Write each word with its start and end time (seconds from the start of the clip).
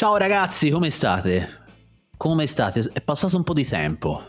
Ciao 0.00 0.16
ragazzi, 0.16 0.70
come 0.70 0.88
state? 0.88 1.46
Come 2.16 2.46
state? 2.46 2.88
È 2.90 3.02
passato 3.02 3.36
un 3.36 3.44
po' 3.44 3.52
di 3.52 3.66
tempo. 3.66 4.22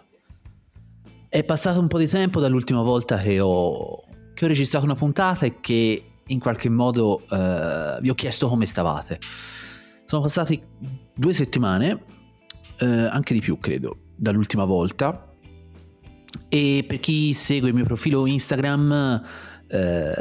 È 1.29 1.45
passato 1.45 1.79
un 1.79 1.87
po' 1.87 1.97
di 1.97 2.09
tempo 2.09 2.41
dall'ultima 2.41 2.81
volta 2.81 3.15
che 3.15 3.39
ho, 3.39 4.03
che 4.33 4.43
ho 4.43 4.47
registrato 4.49 4.83
una 4.83 4.95
puntata 4.95 5.45
e 5.45 5.61
che 5.61 6.03
in 6.27 6.39
qualche 6.39 6.67
modo 6.67 7.21
eh, 7.21 7.99
vi 8.01 8.09
ho 8.09 8.13
chiesto 8.15 8.49
come 8.49 8.65
stavate. 8.65 9.17
Sono 10.07 10.21
passati 10.23 10.61
due 11.15 11.33
settimane, 11.33 12.03
eh, 12.77 12.85
anche 12.85 13.33
di 13.33 13.39
più 13.39 13.57
credo, 13.57 13.97
dall'ultima 14.17 14.65
volta. 14.65 15.33
E 16.49 16.83
per 16.85 16.99
chi 16.99 17.31
segue 17.31 17.69
il 17.69 17.75
mio 17.75 17.85
profilo 17.85 18.25
Instagram, 18.25 19.23
eh, 19.67 20.13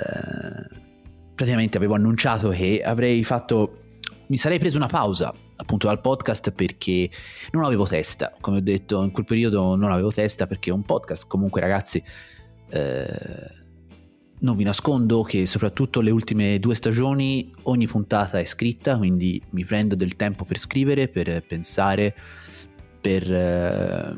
praticamente 1.35 1.77
avevo 1.77 1.95
annunciato 1.95 2.51
che 2.51 2.83
avrei 2.85 3.25
fatto 3.25 3.90
mi 4.31 4.37
sarei 4.37 4.59
preso 4.59 4.77
una 4.77 4.87
pausa 4.87 5.35
appunto 5.57 5.89
dal 5.89 6.01
podcast 6.01 6.53
perché 6.53 7.11
non 7.51 7.65
avevo 7.65 7.85
testa, 7.85 8.33
come 8.41 8.59
ho 8.59 8.61
detto 8.61 9.03
in 9.03 9.11
quel 9.11 9.27
periodo 9.27 9.75
non 9.75 9.91
avevo 9.91 10.11
testa 10.11 10.47
perché 10.47 10.71
è 10.71 10.73
un 10.73 10.85
podcast. 10.85 11.27
Comunque 11.27 11.61
ragazzi 11.61 12.03
eh, 12.71 13.59
non 14.39 14.57
vi 14.57 14.63
nascondo 14.63 15.23
che 15.23 15.47
soprattutto 15.47 16.01
le 16.01 16.13
ultime 16.13 16.61
due 16.61 16.77
stagioni 16.77 17.53
ogni 17.65 17.89
puntata 17.89 18.39
è 18.39 18.45
scritta, 18.45 18.97
quindi 18.97 19.43
mi 19.51 19.65
prendo 19.65 19.97
del 19.97 20.15
tempo 20.15 20.45
per 20.45 20.59
scrivere, 20.59 21.09
per 21.09 21.45
pensare, 21.45 22.15
per... 23.01 23.31
Eh, 23.31 24.15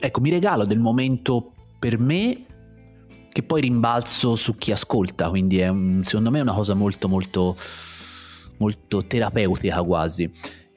ecco, 0.00 0.20
mi 0.20 0.30
regalo 0.30 0.64
del 0.64 0.80
momento 0.80 1.52
per 1.78 1.98
me 1.98 2.46
che 3.30 3.42
poi 3.42 3.60
rimbalzo 3.60 4.36
su 4.36 4.56
chi 4.56 4.72
ascolta, 4.72 5.28
quindi 5.28 5.58
è 5.58 5.68
un, 5.68 6.00
secondo 6.02 6.30
me 6.30 6.40
una 6.40 6.54
cosa 6.54 6.72
molto 6.72 7.08
molto 7.08 7.56
molto 8.60 9.04
terapeutica 9.04 9.82
quasi. 9.82 10.30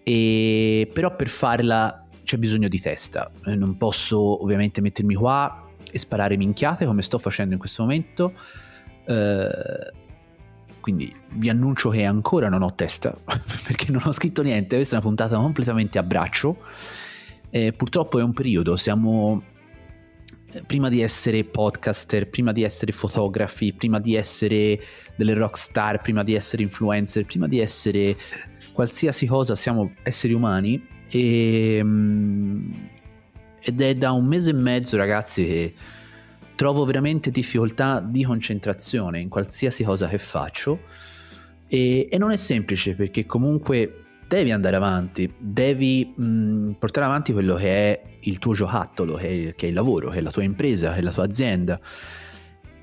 E, 0.03 0.89
però 0.91 1.15
per 1.15 1.29
farla 1.29 2.07
c'è 2.23 2.37
bisogno 2.37 2.67
di 2.67 2.79
testa. 2.79 3.31
Eh, 3.45 3.55
non 3.55 3.77
posso 3.77 4.43
ovviamente 4.43 4.81
mettermi 4.81 5.13
qua 5.13 5.67
e 5.89 5.97
sparare 5.97 6.35
minchiate 6.35 6.85
come 6.85 7.01
sto 7.01 7.19
facendo 7.19 7.53
in 7.53 7.59
questo 7.59 7.83
momento. 7.83 8.33
Eh, 9.05 10.01
quindi 10.79 11.13
vi 11.35 11.49
annuncio 11.49 11.89
che 11.89 12.03
ancora 12.03 12.49
non 12.49 12.61
ho 12.61 12.73
testa 12.75 13.15
perché 13.65 13.91
non 13.91 14.01
ho 14.05 14.11
scritto 14.11 14.41
niente. 14.41 14.75
Questa 14.75 14.95
è 14.95 14.99
una 14.99 15.07
puntata 15.07 15.37
completamente 15.37 15.99
a 15.99 16.03
braccio. 16.03 16.57
Eh, 17.49 17.71
purtroppo 17.71 18.19
è 18.19 18.23
un 18.23 18.33
periodo, 18.33 18.75
siamo 18.75 19.43
prima 20.65 20.89
di 20.89 21.01
essere 21.01 21.43
podcaster, 21.43 22.29
prima 22.29 22.51
di 22.51 22.63
essere 22.63 22.91
fotografi, 22.91 23.73
prima 23.73 23.99
di 23.99 24.15
essere 24.15 24.79
delle 25.15 25.33
rockstar, 25.33 26.01
prima 26.01 26.23
di 26.23 26.33
essere 26.33 26.63
influencer, 26.63 27.25
prima 27.25 27.47
di 27.47 27.59
essere 27.59 28.15
qualsiasi 28.71 29.25
cosa, 29.25 29.55
siamo 29.55 29.93
esseri 30.03 30.33
umani. 30.33 30.85
E, 31.09 31.75
ehm, 31.77 32.89
ed 33.61 33.81
è 33.81 33.93
da 33.93 34.11
un 34.11 34.25
mese 34.25 34.49
e 34.49 34.53
mezzo 34.53 34.97
ragazzi 34.97 35.45
che 35.45 35.73
trovo 36.55 36.85
veramente 36.85 37.31
difficoltà 37.31 37.99
di 38.01 38.23
concentrazione 38.23 39.19
in 39.19 39.29
qualsiasi 39.29 39.83
cosa 39.83 40.07
che 40.07 40.17
faccio. 40.17 40.79
E, 41.67 42.07
e 42.11 42.17
non 42.17 42.31
è 42.31 42.37
semplice 42.37 42.93
perché 42.95 43.25
comunque 43.25 44.02
devi 44.33 44.51
andare 44.51 44.75
avanti, 44.75 45.31
devi 45.37 46.13
mh, 46.15 46.71
portare 46.79 47.05
avanti 47.05 47.31
quello 47.33 47.55
che 47.55 47.67
è 47.69 48.01
il 48.21 48.39
tuo 48.39 48.53
giocattolo, 48.53 49.15
che 49.15 49.49
è, 49.49 49.55
che 49.55 49.65
è, 49.65 49.69
il 49.69 49.75
lavoro, 49.75 50.09
che 50.09 50.17
è 50.17 50.21
la 50.21 50.31
tua 50.31 50.43
impresa, 50.43 50.93
che 50.93 50.99
è 50.99 51.01
la 51.01 51.11
tua 51.11 51.23
azienda. 51.23 51.79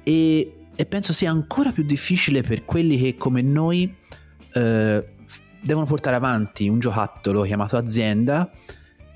E, 0.03 0.55
e 0.75 0.87
penso 0.87 1.13
sia 1.13 1.31
ancora 1.31 1.73
più 1.73 1.83
difficile 1.83 2.43
per 2.43 2.65
quelli 2.65 2.97
che 2.97 3.17
come 3.17 3.43
noi 3.43 3.95
eh, 4.53 5.05
devono 5.63 5.87
portare 5.87 6.17
avanti 6.17 6.69
un 6.69 6.79
giocattolo 6.79 7.43
chiamato 7.43 7.77
azienda, 7.77 8.51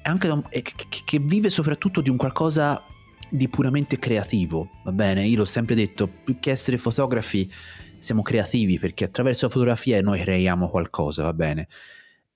un, 0.06 0.42
che, 0.50 0.62
che 1.05 1.18
vive 1.18 1.48
soprattutto 1.50 2.00
di 2.00 2.10
un 2.10 2.16
qualcosa 2.16 2.82
di 3.30 3.48
puramente 3.48 3.98
creativo, 3.98 4.70
va 4.84 4.92
bene? 4.92 5.27
Io 5.27 5.39
l'ho 5.39 5.45
sempre 5.45 5.74
detto, 5.74 6.08
più 6.08 6.39
che 6.39 6.51
essere 6.51 6.77
fotografi 6.77 7.51
siamo 7.98 8.22
creativi 8.22 8.78
perché 8.78 9.05
attraverso 9.05 9.46
la 9.46 9.52
fotografia 9.52 10.01
noi 10.02 10.20
creiamo 10.20 10.68
qualcosa, 10.68 11.22
va 11.22 11.33
bene? 11.33 11.68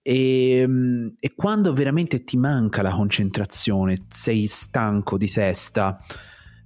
E, 0.02 0.50
ehm, 0.58 1.16
e, 1.18 1.34
quando 1.34 1.72
veramente 1.72 2.24
ti 2.24 2.36
manca 2.36 2.82
la 2.82 2.90
concentrazione, 2.90 4.06
sei 4.08 4.46
stanco 4.46 5.16
di 5.16 5.30
testa, 5.30 5.98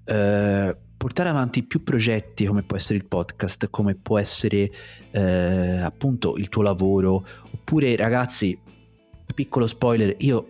eh, 0.05 0.77
portare 0.97 1.29
avanti 1.29 1.65
più 1.65 1.83
progetti 1.83 2.47
come 2.47 2.63
può 2.63 2.77
essere 2.77 2.99
il 2.99 3.07
podcast, 3.07 3.69
come 3.71 3.95
può 3.95 4.19
essere 4.19 4.71
eh, 5.11 5.79
appunto 5.79 6.37
il 6.37 6.49
tuo 6.49 6.63
lavoro, 6.63 7.27
oppure 7.51 7.97
ragazzi, 7.97 8.59
piccolo 9.35 9.67
spoiler, 9.67 10.15
io 10.19 10.47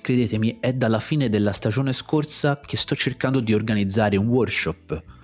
credetemi, 0.00 0.58
è 0.60 0.72
dalla 0.72 0.98
fine 0.98 1.28
della 1.28 1.52
stagione 1.52 1.92
scorsa 1.92 2.58
che 2.58 2.76
sto 2.76 2.94
cercando 2.94 3.40
di 3.40 3.54
organizzare 3.54 4.16
un 4.16 4.26
workshop 4.26 5.20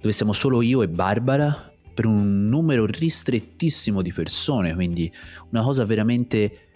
dove 0.00 0.14
siamo 0.14 0.32
solo 0.32 0.62
io 0.62 0.82
e 0.82 0.88
Barbara 0.88 1.69
per 2.00 2.08
un 2.08 2.48
numero 2.48 2.86
ristrettissimo 2.86 4.00
di 4.00 4.10
persone, 4.10 4.72
quindi 4.72 5.12
una 5.50 5.62
cosa 5.62 5.84
veramente 5.84 6.68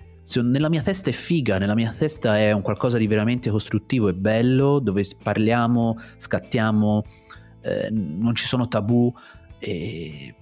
nella 0.42 0.68
mia 0.68 0.82
testa 0.82 1.08
è 1.08 1.14
figa, 1.14 1.56
nella 1.56 1.74
mia 1.74 1.90
testa 1.96 2.38
è 2.38 2.52
un 2.52 2.60
qualcosa 2.60 2.98
di 2.98 3.06
veramente 3.06 3.48
costruttivo 3.48 4.08
e 4.08 4.14
bello, 4.14 4.80
dove 4.80 5.02
parliamo, 5.22 5.96
scattiamo, 6.18 7.04
eh, 7.62 7.88
non 7.90 8.34
ci 8.34 8.44
sono 8.44 8.68
tabù, 8.68 9.10
eh, 9.60 10.34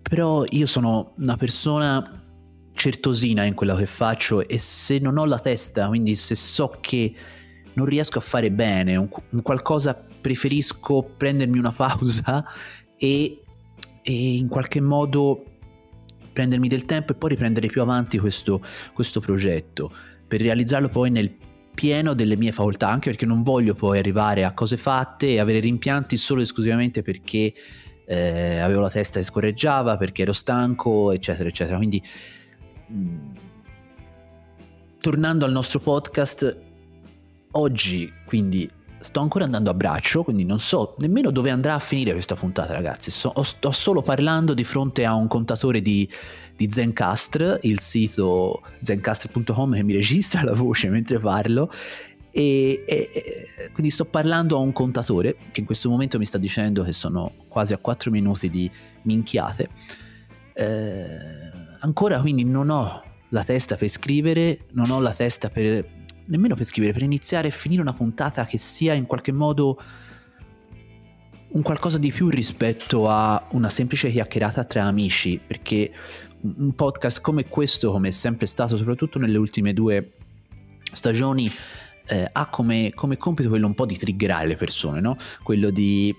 però 0.00 0.44
io 0.50 0.66
sono 0.66 1.14
una 1.16 1.36
persona 1.36 2.24
certosina 2.74 3.42
in 3.42 3.54
quello 3.54 3.74
che 3.74 3.86
faccio 3.86 4.46
e 4.46 4.56
se 4.58 5.00
non 5.00 5.18
ho 5.18 5.24
la 5.24 5.40
testa, 5.40 5.88
quindi 5.88 6.14
se 6.14 6.36
so 6.36 6.76
che 6.80 7.12
non 7.72 7.86
riesco 7.86 8.18
a 8.18 8.22
fare 8.22 8.52
bene 8.52 8.94
un, 8.94 9.08
un 9.30 9.42
qualcosa, 9.42 9.94
preferisco 9.94 11.02
prendermi 11.16 11.58
una 11.58 11.72
pausa 11.74 12.46
e 12.96 13.41
e 14.02 14.36
in 14.36 14.48
qualche 14.48 14.80
modo 14.80 15.44
prendermi 16.32 16.68
del 16.68 16.84
tempo 16.84 17.12
e 17.12 17.14
poi 17.14 17.30
riprendere 17.30 17.68
più 17.68 17.82
avanti 17.82 18.18
questo, 18.18 18.60
questo 18.92 19.20
progetto 19.20 19.92
per 20.26 20.40
realizzarlo 20.40 20.88
poi 20.88 21.10
nel 21.10 21.34
pieno 21.74 22.14
delle 22.14 22.36
mie 22.36 22.52
facoltà, 22.52 22.88
anche 22.88 23.10
perché 23.10 23.26
non 23.26 23.42
voglio 23.42 23.74
poi 23.74 23.98
arrivare 23.98 24.44
a 24.44 24.52
cose 24.52 24.76
fatte 24.76 25.28
e 25.28 25.38
avere 25.40 25.60
rimpianti 25.60 26.16
solo 26.16 26.40
e 26.40 26.44
esclusivamente 26.44 27.02
perché 27.02 27.52
eh, 28.06 28.58
avevo 28.58 28.80
la 28.80 28.90
testa 28.90 29.18
che 29.18 29.24
scorreggiava, 29.24 29.96
perché 29.96 30.22
ero 30.22 30.32
stanco, 30.32 31.12
eccetera, 31.12 31.48
eccetera. 31.48 31.76
Quindi, 31.76 32.02
mh, 32.88 32.94
mm, 32.94 33.30
tornando 35.00 35.44
al 35.44 35.52
nostro 35.52 35.78
podcast, 35.80 36.56
oggi 37.52 38.12
quindi 38.24 38.70
sto 39.02 39.20
ancora 39.20 39.44
andando 39.44 39.70
a 39.70 39.74
braccio, 39.74 40.22
quindi 40.22 40.44
non 40.44 40.58
so 40.58 40.94
nemmeno 40.98 41.30
dove 41.30 41.50
andrà 41.50 41.74
a 41.74 41.78
finire 41.78 42.12
questa 42.12 42.34
puntata, 42.34 42.72
ragazzi. 42.72 43.10
So, 43.10 43.32
sto 43.42 43.70
solo 43.70 44.02
parlando 44.02 44.54
di 44.54 44.64
fronte 44.64 45.04
a 45.04 45.14
un 45.14 45.28
contatore 45.28 45.82
di, 45.82 46.08
di 46.56 46.70
Zencastr, 46.70 47.58
il 47.62 47.80
sito 47.80 48.62
zencastr.com 48.80 49.74
che 49.74 49.82
mi 49.82 49.92
registra 49.92 50.42
la 50.42 50.54
voce 50.54 50.88
mentre 50.88 51.18
parlo. 51.18 51.70
E, 52.34 52.84
e, 52.86 53.10
e, 53.12 53.70
quindi 53.72 53.90
sto 53.90 54.06
parlando 54.06 54.56
a 54.56 54.60
un 54.60 54.72
contatore 54.72 55.36
che 55.52 55.60
in 55.60 55.66
questo 55.66 55.90
momento 55.90 56.18
mi 56.18 56.24
sta 56.24 56.38
dicendo 56.38 56.82
che 56.82 56.94
sono 56.94 57.32
quasi 57.48 57.74
a 57.74 57.78
4 57.78 58.10
minuti 58.10 58.48
di 58.48 58.70
minchiate. 59.02 59.68
Eh, 60.54 61.06
ancora 61.80 62.20
quindi 62.20 62.44
non 62.44 62.70
ho 62.70 63.02
la 63.28 63.44
testa 63.44 63.76
per 63.76 63.88
scrivere, 63.88 64.66
non 64.72 64.90
ho 64.90 65.00
la 65.00 65.12
testa 65.12 65.48
per 65.50 65.84
nemmeno 66.26 66.54
per 66.54 66.64
scrivere, 66.64 66.92
per 66.92 67.02
iniziare 67.02 67.48
e 67.48 67.50
finire 67.50 67.80
una 67.80 67.92
puntata 67.92 68.44
che 68.46 68.58
sia 68.58 68.94
in 68.94 69.06
qualche 69.06 69.32
modo 69.32 69.80
un 71.52 71.62
qualcosa 71.62 71.98
di 71.98 72.10
più 72.10 72.28
rispetto 72.28 73.08
a 73.08 73.48
una 73.50 73.68
semplice 73.68 74.10
chiacchierata 74.10 74.64
tra 74.64 74.84
amici, 74.84 75.40
perché 75.44 75.92
un 76.40 76.74
podcast 76.74 77.20
come 77.20 77.46
questo, 77.46 77.90
come 77.90 78.08
è 78.08 78.10
sempre 78.10 78.46
stato, 78.46 78.76
soprattutto 78.76 79.18
nelle 79.18 79.36
ultime 79.36 79.72
due 79.72 80.12
stagioni, 80.92 81.50
eh, 82.06 82.28
ha 82.30 82.48
come, 82.48 82.92
come, 82.94 83.16
compito 83.16 83.48
quello 83.48 83.66
un 83.66 83.74
po' 83.74 83.86
di 83.86 83.96
triggerare 83.96 84.46
le 84.46 84.56
persone, 84.56 85.00
no? 85.00 85.16
quello 85.42 85.70
di, 85.70 86.14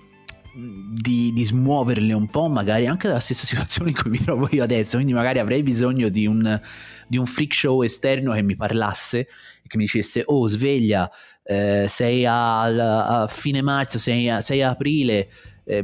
di, 0.56 1.32
di, 1.34 1.44
smuoverle 1.44 2.14
un 2.14 2.28
po', 2.28 2.48
magari 2.48 2.88
anche 2.88 3.08
dalla 3.08 3.20
stessa 3.20 3.46
situazione 3.48 3.90
in 3.90 3.96
cui 3.96 4.10
mi 4.10 4.20
trovo 4.20 4.48
io 4.52 4.64
adesso, 4.64 4.96
quindi 4.96 5.14
magari 5.14 5.40
avrei 5.40 5.64
bisogno 5.64 6.10
di 6.10 6.28
un, 6.28 6.60
di 7.08 7.18
un 7.18 7.26
freak 7.26 7.54
show 7.54 7.82
esterno 7.82 8.34
che 8.34 8.42
mi 8.42 8.56
parlasse 8.56 9.28
che 9.66 9.78
mi 9.78 9.86
dicesse 9.86 10.24
oh 10.26 10.48
sveglia 10.48 11.10
eh, 11.42 11.86
sei 11.88 12.26
a, 12.26 13.22
a, 13.22 13.28
fine 13.28 13.62
marzo 13.62 13.98
sei 13.98 14.30
a, 14.30 14.40
sei 14.40 14.62
a 14.62 14.70
aprile 14.70 15.30
eh, 15.66 15.84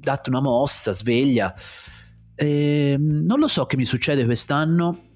datti 0.00 0.28
una 0.28 0.40
mossa 0.40 0.92
sveglia. 0.92 1.54
Eh, 2.34 2.96
non 2.98 3.38
lo 3.38 3.48
so 3.48 3.66
che 3.66 3.76
mi 3.76 3.84
succede 3.84 4.24
quest'anno 4.24 5.08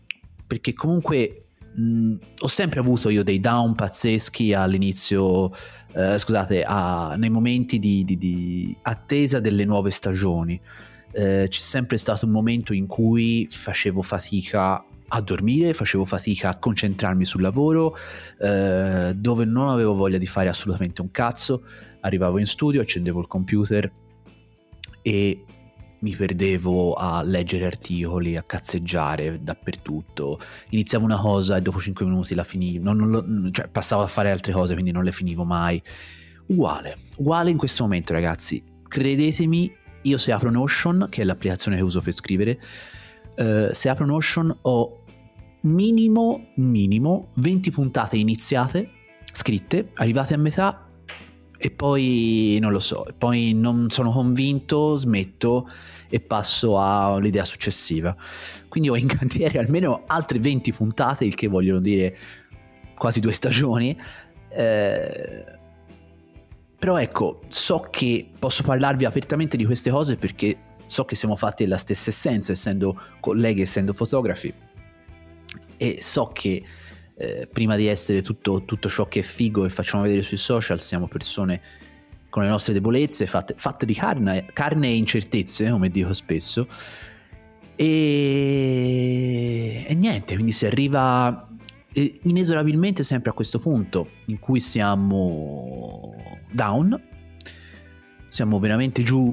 perché 0.47 0.75
comunque 0.75 1.44
mh, 1.75 2.15
ho 2.41 2.49
sempre 2.49 2.81
avuto 2.81 3.09
io 3.09 3.23
dei 3.23 3.41
down 3.41 3.75
pazzeschi 3.75 4.53
all'inizio 4.53 5.51
eh, 5.93 6.19
scusate 6.19 6.65
a, 6.67 7.15
nei 7.17 7.31
momenti 7.31 7.79
di, 7.79 8.05
di, 8.05 8.17
di 8.17 8.77
attesa 8.83 9.41
delle 9.41 9.65
nuove 9.65 9.91
stagioni. 9.91 10.61
Eh, 11.13 11.47
c'è 11.49 11.61
sempre 11.61 11.97
stato 11.97 12.27
un 12.27 12.33
momento 12.33 12.73
in 12.73 12.87
cui 12.87 13.47
facevo 13.49 14.03
fatica 14.03 14.85
a 15.07 15.21
dormire, 15.21 15.75
facevo 15.75 16.05
fatica 16.05 16.49
a 16.49 16.59
concentrarmi 16.59 17.25
sul 17.25 17.43
lavoro, 17.43 17.97
eh, 18.41 19.13
dove 19.15 19.45
non 19.45 19.69
avevo 19.69 19.95
voglia 19.95 20.19
di 20.19 20.27
fare 20.27 20.49
assolutamente 20.49 21.03
un 21.03 21.11
cazzo, 21.13 21.65
arrivavo 22.01 22.39
in 22.39 22.47
studio, 22.47 22.81
accendevo 22.81 23.21
il 23.21 23.27
computer 23.29 23.93
e 25.03 25.45
mi 26.05 26.15
perdevo 26.15 26.93
a 26.93 27.23
leggere 27.23 27.65
articoli, 27.65 28.37
a 28.37 28.43
cazzeggiare 28.43 29.43
dappertutto. 29.43 30.39
Iniziavo 30.69 31.03
una 31.03 31.19
cosa 31.19 31.57
e 31.57 31.63
dopo 31.63 31.81
5 31.81 32.05
minuti 32.05 32.35
la 32.35 32.45
finivo, 32.45 32.93
non, 32.93 33.09
non, 33.09 33.49
cioè 33.51 33.69
passavo 33.69 34.03
a 34.03 34.07
fare 34.07 34.31
altre 34.31 34.53
cose, 34.53 34.75
quindi 34.75 34.93
non 34.93 35.03
le 35.03 35.13
finivo 35.13 35.45
mai. 35.45 35.83
Uguale, 36.49 36.95
uguale 37.17 37.51
in 37.51 37.57
questo 37.57 37.85
momento 37.85 38.13
ragazzi. 38.13 38.63
Credetemi, 38.87 39.75
io 40.03 40.19
se 40.19 40.31
apro 40.31 40.51
Notion, 40.51 41.07
che 41.09 41.23
è 41.23 41.25
l'applicazione 41.25 41.79
che 41.79 41.83
uso 41.83 42.03
per 42.03 42.13
scrivere, 42.13 42.61
eh, 43.37 43.71
se 43.73 43.89
apro 43.89 44.05
Notion 44.05 44.55
ho 44.61 45.05
minimo, 45.63 46.49
minimo 46.57 47.31
20 47.37 47.71
puntate 47.71 48.19
iniziate, 48.19 48.91
scritte, 49.33 49.91
arrivate 49.95 50.35
a 50.35 50.37
metà 50.37 50.87
e 51.65 51.71
poi 51.71 52.59
non 52.61 52.73
lo 52.73 52.79
so, 52.79 53.07
poi 53.17 53.55
non 53.55 53.89
sono 53.89 54.11
convinto, 54.11 54.97
smetto 54.97 55.67
e 56.11 56.21
passo 56.21 56.79
all'idea 56.79 57.47
successiva. 57.47 58.15
Quindi 58.69 58.91
ho 58.91 58.97
in 58.97 59.07
cantiere 59.07 59.59
almeno 59.59 60.03
altre 60.07 60.39
20 60.39 60.75
puntate, 60.75 61.25
il 61.25 61.35
che 61.35 61.49
vogliono 61.49 61.81
dire 61.81 62.15
quasi 62.95 63.21
due 63.21 63.33
stagioni. 63.33 63.99
Eh, 64.51 65.45
però 66.79 66.99
ecco, 66.99 67.41
so 67.49 67.87
che 67.89 68.29
posso 68.39 68.63
parlarvi 68.63 69.07
apertamente 69.07 69.57
di 69.57 69.65
queste 69.65 69.89
cose 69.89 70.17
perché 70.17 70.59
so 70.85 71.07
che 71.07 71.15
siamo 71.15 71.35
fatti 71.35 71.63
della 71.63 71.79
stessa 71.79 72.11
essenza, 72.11 72.53
essendo 72.53 73.01
colleghi, 73.21 73.63
essendo 73.63 73.95
fotografi. 73.95 74.53
E 75.79 75.97
so 76.03 76.27
che 76.27 76.63
eh, 77.17 77.49
prima 77.51 77.77
di 77.77 77.87
essere 77.87 78.23
tutto, 78.23 78.65
tutto, 78.65 78.89
ciò 78.89 79.07
che 79.07 79.21
è 79.21 79.23
figo 79.23 79.65
e 79.65 79.69
facciamo 79.71 80.03
vedere 80.03 80.23
sui 80.23 80.37
social, 80.37 80.81
siamo 80.81 81.07
persone 81.07 81.61
con 82.29 82.43
le 82.43 82.49
nostre 82.49 82.73
debolezze, 82.73 83.27
fatte, 83.27 83.55
fatte 83.57 83.87
di 83.87 83.95
carne, 83.95 84.47
carne, 84.53 84.89
e 84.89 84.97
incertezze, 84.97 85.71
come 85.71 85.89
dico 85.91 86.13
spesso. 86.13 86.67
E, 87.77 88.65
e 89.87 89.95
niente, 89.95 90.35
quindi 90.35 90.51
si 90.53 90.67
arriva 90.67 91.49
eh, 91.93 92.19
inesorabilmente 92.23 93.05
sempre 93.05 93.31
a 93.31 93.33
questo 93.33 93.61
punto 93.61 94.09
in 94.27 94.41
cui 94.41 94.59
siamo 94.59 96.17
down, 96.51 97.01
siamo 98.29 98.59
veramente 98.59 99.05
giù 99.05 99.33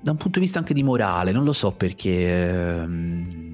da 0.00 0.10
un 0.10 0.16
punto 0.16 0.38
di 0.38 0.44
vista 0.44 0.58
anche 0.58 0.74
di 0.74 0.82
morale, 0.82 1.30
non 1.30 1.44
lo 1.44 1.52
so 1.52 1.70
perché... 1.72 2.42
Ehm, 2.42 3.53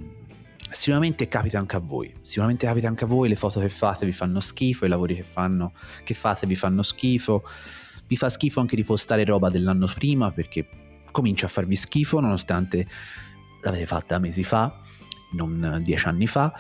sicuramente 0.71 1.29
capita 1.29 1.59
anche 1.59 1.77
a 1.77 1.81
voi, 1.81 2.15
sicuramente 2.23 2.67
capita 2.67 2.89
anche 2.89 3.05
a 3.05 3.07
voi, 3.07 3.29
le 3.29 3.37
foto 3.37 3.61
che 3.61 3.69
fate 3.69 4.07
vi 4.07 4.13
fanno 4.13 4.41
schifo, 4.41 4.85
i 4.85 4.89
lavori 4.89 5.15
che, 5.15 5.23
fanno, 5.23 5.73
che 6.05 6.15
fate 6.15 6.47
vi 6.47 6.55
fanno 6.55 6.83
schifo, 6.83 7.43
vi 8.07 8.17
fa 8.17 8.29
schifo 8.29 8.61
anche 8.61 8.77
ripostare 8.77 9.25
roba 9.25 9.51
dell'anno 9.51 9.87
prima 9.95 10.31
perché 10.33 10.69
comincia 11.13 11.47
a 11.47 11.49
farvi 11.49 11.77
schifo 11.77 12.21
nonostante 12.21 12.87
l'avete 13.63 13.87
fatta 13.87 14.19
mesi 14.19 14.45
fa, 14.45 14.77
non 15.33 15.79
dieci 15.83 16.07
anni 16.07 16.27
fa. 16.27 16.53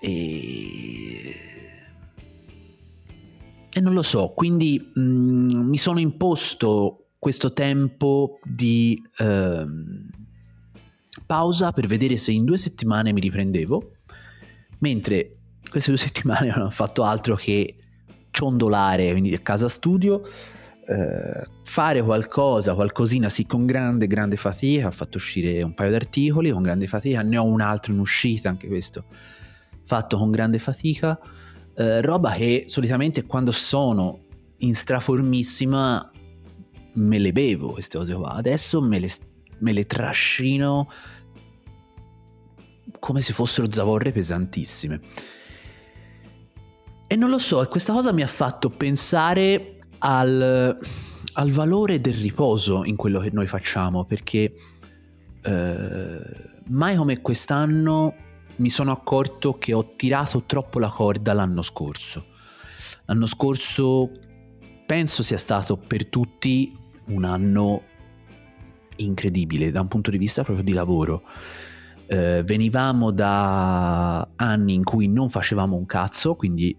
E... 0.00 1.36
e 3.70 3.80
non 3.80 3.92
lo 3.92 4.02
so, 4.02 4.32
quindi 4.34 4.90
mh, 4.94 5.00
mm, 5.00 5.68
mi 5.68 5.76
sono 5.78 5.98
imposto 6.00 7.08
questo 7.18 7.52
tempo 7.52 8.38
di... 8.44 9.00
Ehm, 9.18 10.17
pausa 11.24 11.72
per 11.72 11.86
vedere 11.86 12.16
se 12.16 12.32
in 12.32 12.44
due 12.44 12.58
settimane 12.58 13.12
mi 13.12 13.20
riprendevo, 13.20 13.92
mentre 14.80 15.36
queste 15.70 15.90
due 15.90 15.98
settimane 16.00 16.48
non 16.48 16.66
ho 16.66 16.70
fatto 16.70 17.02
altro 17.02 17.34
che 17.34 17.76
ciondolare, 18.30 19.10
quindi 19.10 19.34
a 19.34 19.40
casa 19.40 19.68
studio, 19.68 20.22
eh, 20.86 21.46
fare 21.62 22.02
qualcosa, 22.02 22.74
qualcosina 22.74 23.28
sì 23.28 23.46
con 23.46 23.66
grande, 23.66 24.06
grande 24.06 24.36
fatica, 24.36 24.86
ho 24.86 24.92
fatto 24.92 25.18
uscire 25.18 25.62
un 25.62 25.74
paio 25.74 25.90
di 25.90 25.96
articoli 25.96 26.50
con 26.50 26.62
grande 26.62 26.86
fatica, 26.86 27.22
ne 27.22 27.36
ho 27.36 27.44
un 27.44 27.60
altro 27.60 27.92
in 27.92 27.98
uscita, 27.98 28.48
anche 28.48 28.68
questo 28.68 29.04
fatto 29.84 30.16
con 30.18 30.30
grande 30.30 30.58
fatica, 30.58 31.18
eh, 31.74 32.00
roba 32.00 32.32
che 32.32 32.64
solitamente 32.68 33.24
quando 33.24 33.50
sono 33.50 34.24
in 34.58 34.74
straformissima 34.74 36.10
me 36.94 37.18
le 37.18 37.32
bevo 37.32 37.72
queste 37.72 37.98
cose 37.98 38.14
qua, 38.14 38.32
adesso 38.32 38.80
me 38.80 38.98
le, 38.98 39.08
me 39.60 39.72
le 39.72 39.86
trascino 39.86 40.90
come 42.98 43.20
se 43.20 43.32
fossero 43.32 43.70
zavorre 43.70 44.12
pesantissime. 44.12 45.00
E 47.06 47.16
non 47.16 47.30
lo 47.30 47.38
so, 47.38 47.62
e 47.62 47.68
questa 47.68 47.92
cosa 47.92 48.12
mi 48.12 48.22
ha 48.22 48.26
fatto 48.26 48.68
pensare 48.68 49.78
al, 49.98 50.78
al 51.32 51.50
valore 51.50 52.00
del 52.00 52.14
riposo 52.14 52.84
in 52.84 52.96
quello 52.96 53.20
che 53.20 53.30
noi 53.32 53.46
facciamo, 53.46 54.04
perché 54.04 54.52
eh, 55.42 56.20
mai 56.66 56.96
come 56.96 57.20
quest'anno 57.20 58.14
mi 58.56 58.70
sono 58.70 58.90
accorto 58.90 59.56
che 59.56 59.72
ho 59.72 59.94
tirato 59.96 60.44
troppo 60.44 60.78
la 60.78 60.90
corda 60.90 61.32
l'anno 61.32 61.62
scorso. 61.62 62.26
L'anno 63.06 63.26
scorso 63.26 64.10
penso 64.86 65.22
sia 65.22 65.38
stato 65.38 65.76
per 65.76 66.06
tutti 66.06 66.76
un 67.06 67.24
anno 67.24 67.82
incredibile 68.98 69.70
da 69.70 69.80
un 69.80 69.88
punto 69.88 70.10
di 70.10 70.18
vista 70.18 70.42
proprio 70.42 70.64
di 70.64 70.72
lavoro 70.72 71.22
eh, 72.10 72.42
venivamo 72.42 73.10
da 73.10 74.26
anni 74.36 74.72
in 74.72 74.82
cui 74.82 75.08
non 75.08 75.28
facevamo 75.28 75.76
un 75.76 75.84
cazzo, 75.84 76.34
quindi 76.34 76.74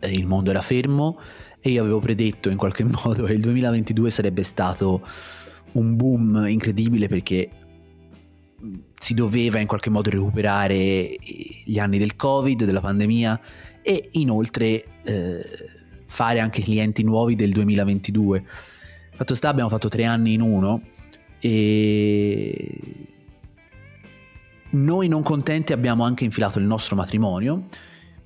eh, 0.00 0.12
il 0.12 0.26
mondo 0.26 0.50
era 0.50 0.60
fermo 0.60 1.18
e 1.60 1.70
io 1.70 1.82
avevo 1.82 2.00
predetto 2.00 2.50
in 2.50 2.56
qualche 2.56 2.82
modo 3.04 3.24
che 3.24 3.32
il 3.32 3.40
2022 3.40 4.10
sarebbe 4.10 4.42
stato 4.42 5.06
un 5.72 5.96
boom 5.96 6.46
incredibile 6.48 7.06
perché 7.06 7.48
mm, 8.64 8.74
si 8.96 9.14
doveva 9.14 9.60
in 9.60 9.68
qualche 9.68 9.90
modo 9.90 10.10
recuperare 10.10 10.74
eh, 10.74 11.18
gli 11.64 11.78
anni 11.78 11.98
del 11.98 12.16
covid, 12.16 12.64
della 12.64 12.80
pandemia 12.80 13.40
e 13.82 14.08
inoltre 14.12 14.82
eh, 15.04 15.44
fare 16.06 16.40
anche 16.40 16.60
clienti 16.60 17.04
nuovi 17.04 17.36
del 17.36 17.52
2022. 17.52 18.44
Fatto 19.14 19.34
sta 19.34 19.48
abbiamo 19.48 19.68
fatto 19.68 19.88
tre 19.88 20.04
anni 20.04 20.32
in 20.32 20.40
uno 20.40 20.82
e 21.38 22.80
noi 24.70 25.08
non 25.08 25.22
contenti 25.22 25.72
abbiamo 25.72 26.04
anche 26.04 26.24
infilato 26.24 26.58
il 26.58 26.64
nostro 26.64 26.96
matrimonio, 26.96 27.64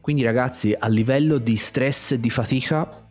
quindi 0.00 0.22
ragazzi 0.22 0.74
a 0.76 0.88
livello 0.88 1.36
di 1.36 1.56
stress 1.56 2.12
e 2.12 2.20
di 2.20 2.30
fatica 2.30 3.06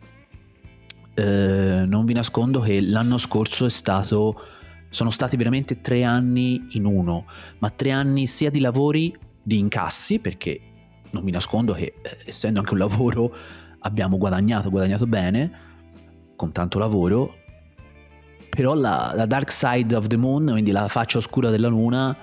eh, 1.14 1.84
non 1.86 2.04
vi 2.04 2.12
nascondo 2.14 2.60
che 2.60 2.80
l'anno 2.80 3.18
scorso 3.18 3.66
è 3.66 3.70
stato, 3.70 4.40
sono 4.88 5.10
stati 5.10 5.36
veramente 5.36 5.80
tre 5.80 6.04
anni 6.04 6.64
in 6.70 6.84
uno, 6.84 7.26
ma 7.58 7.70
tre 7.70 7.90
anni 7.90 8.26
sia 8.26 8.50
di 8.50 8.60
lavori, 8.60 9.16
di 9.42 9.58
incassi, 9.58 10.20
perché 10.20 10.60
non 11.10 11.24
vi 11.24 11.30
nascondo 11.32 11.72
che 11.72 11.94
eh, 12.00 12.16
essendo 12.26 12.60
anche 12.60 12.72
un 12.72 12.78
lavoro 12.78 13.34
abbiamo 13.80 14.16
guadagnato, 14.16 14.70
guadagnato 14.70 15.06
bene, 15.06 15.50
con 16.36 16.52
tanto 16.52 16.78
lavoro, 16.78 17.37
però 18.48 18.74
la, 18.74 19.12
la 19.14 19.26
dark 19.26 19.50
side 19.50 19.94
of 19.94 20.06
the 20.06 20.16
moon, 20.16 20.46
quindi 20.46 20.70
la 20.70 20.88
faccia 20.88 21.18
oscura 21.18 21.50
della 21.50 21.68
luna, 21.68 22.16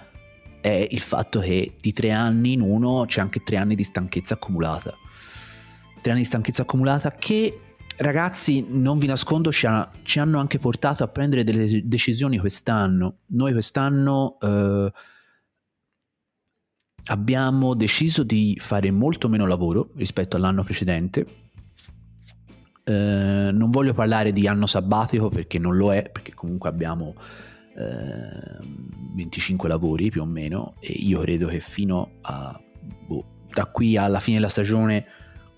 è 0.61 0.87
il 0.89 0.99
fatto 0.99 1.39
che 1.39 1.75
di 1.79 1.93
tre 1.93 2.11
anni 2.11 2.53
in 2.53 2.61
uno 2.61 3.05
c'è 3.05 3.21
anche 3.21 3.41
tre 3.43 3.57
anni 3.57 3.75
di 3.75 3.83
stanchezza 3.83 4.33
accumulata. 4.33 4.95
Tre 6.01 6.11
anni 6.11 6.21
di 6.21 6.27
stanchezza 6.27 6.63
accumulata 6.63 7.11
che, 7.11 7.75
ragazzi, 7.97 8.65
non 8.67 8.97
vi 8.97 9.05
nascondo, 9.05 9.51
ci, 9.51 9.67
ha, 9.67 9.91
ci 10.01 10.17
hanno 10.19 10.39
anche 10.39 10.57
portato 10.57 11.03
a 11.03 11.07
prendere 11.07 11.43
delle 11.43 11.87
decisioni 11.87 12.39
quest'anno. 12.39 13.19
Noi 13.27 13.51
quest'anno 13.51 14.37
eh, 14.41 14.91
abbiamo 17.05 17.75
deciso 17.75 18.23
di 18.23 18.57
fare 18.59 18.89
molto 18.89 19.29
meno 19.29 19.45
lavoro 19.45 19.91
rispetto 19.95 20.35
all'anno 20.35 20.63
precedente. 20.63 21.44
Eh, 22.87 23.49
non 23.51 23.71
voglio 23.71 23.93
parlare 23.93 24.31
di 24.31 24.47
anno 24.47 24.67
sabbatico 24.67 25.29
perché 25.29 25.57
non 25.57 25.75
lo 25.75 25.91
è, 25.91 26.07
perché 26.09 26.33
comunque 26.33 26.69
abbiamo 26.69 27.15
25 27.75 29.67
ehm, 29.67 29.75
lavori 29.75 30.09
più 30.09 30.21
o 30.21 30.25
meno 30.25 30.75
e 30.79 30.91
io 30.93 31.19
credo 31.21 31.47
che 31.47 31.59
fino 31.59 32.11
a 32.21 32.57
boh, 33.07 33.25
da 33.51 33.65
qui 33.65 33.97
alla 33.97 34.21
fine 34.21 34.37
della 34.37 34.49
stagione 34.49 35.05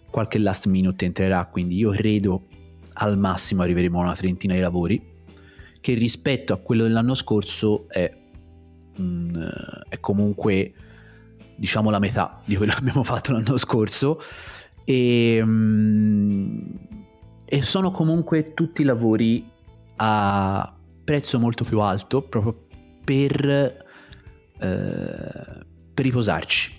qualche 0.10 0.39
last 0.39 0.65
minute 0.65 1.05
entrerà 1.05 1.46
quindi 1.46 1.75
io 1.75 1.91
credo 1.91 2.48
al 2.93 3.19
massimo 3.19 3.62
arriveremo 3.62 4.00
a 4.00 4.03
una 4.05 4.15
trentina 4.15 4.55
di 4.55 4.62
lavori 4.62 5.00
che 5.79 5.93
rispetto 5.93 6.53
a 6.53 6.57
quello 6.57 6.84
dell'anno 6.84 7.13
scorso 7.13 7.88
è, 7.89 8.12
um, 8.98 9.50
è 9.88 10.00
comunque 10.00 10.74
diciamo 11.55 11.89
la 11.89 12.00
metà 12.00 12.41
di 12.46 12.55
quello 12.55 12.72
che 12.74 12.79
abbiamo 12.79 13.03
fatto 13.03 13.31
l'anno 13.31 13.57
scorso. 13.57 14.19
E, 14.84 15.39
um, 15.41 16.97
e 17.50 17.62
sono 17.62 17.92
comunque 17.92 18.54
tutti 18.54 18.84
lavori 18.84 19.50
a 19.96 20.75
prezzo 21.04 21.39
molto 21.39 21.63
più 21.63 21.80
alto 21.80 22.22
proprio 22.22 22.68
per, 23.06 23.86
eh, 24.60 25.66
per 25.94 26.06
riposarci. 26.06 26.75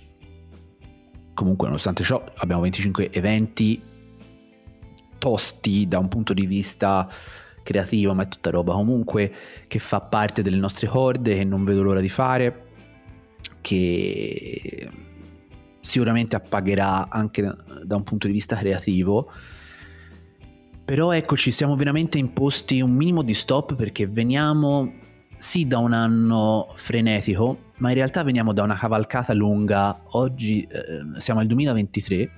Comunque, 1.33 1.67
nonostante 1.69 2.03
ciò, 2.03 2.23
abbiamo 2.37 2.61
25 2.63 3.11
eventi 3.13 3.81
tosti 5.17 5.89
da 5.89 5.99
un 5.99 6.09
punto 6.09 6.35
di 6.35 6.45
vista 6.45 7.09
creativo, 7.63 8.13
ma 8.13 8.25
è 8.25 8.29
tutta 8.29 8.51
roba 8.51 8.75
comunque 8.75 9.33
che 9.67 9.79
fa 9.79 10.01
parte 10.01 10.43
delle 10.43 10.59
nostre 10.59 10.87
corde, 10.87 11.35
che 11.35 11.45
non 11.45 11.65
vedo 11.65 11.83
l'ora 11.83 12.01
di 12.01 12.09
fare, 12.11 12.67
che 13.63 14.91
sicuramente 15.81 16.37
appagherà 16.37 17.09
anche 17.09 17.43
da 17.85 17.97
un 17.97 18.03
punto 18.03 18.27
di 18.27 18.33
vista 18.35 18.55
creativo. 18.57 19.31
Però 20.89 21.13
ecco, 21.13 21.37
ci 21.37 21.51
siamo 21.51 21.77
veramente 21.77 22.17
imposti 22.17 22.81
un 22.81 22.93
minimo 22.93 23.21
di 23.21 23.35
stop 23.35 23.75
perché 23.75 24.07
veniamo 24.07 24.91
sì 25.37 25.67
da 25.67 25.77
un 25.77 25.93
anno 25.93 26.73
frenetico, 26.73 27.73
ma 27.77 27.91
in 27.91 27.97
realtà 27.97 28.23
veniamo 28.23 28.55
da 28.55 28.63
una 28.63 28.75
cavalcata 28.75 29.35
lunga. 29.35 30.05
Oggi 30.13 30.63
eh, 30.63 31.21
siamo 31.21 31.41
al 31.41 31.47
2023 31.47 32.31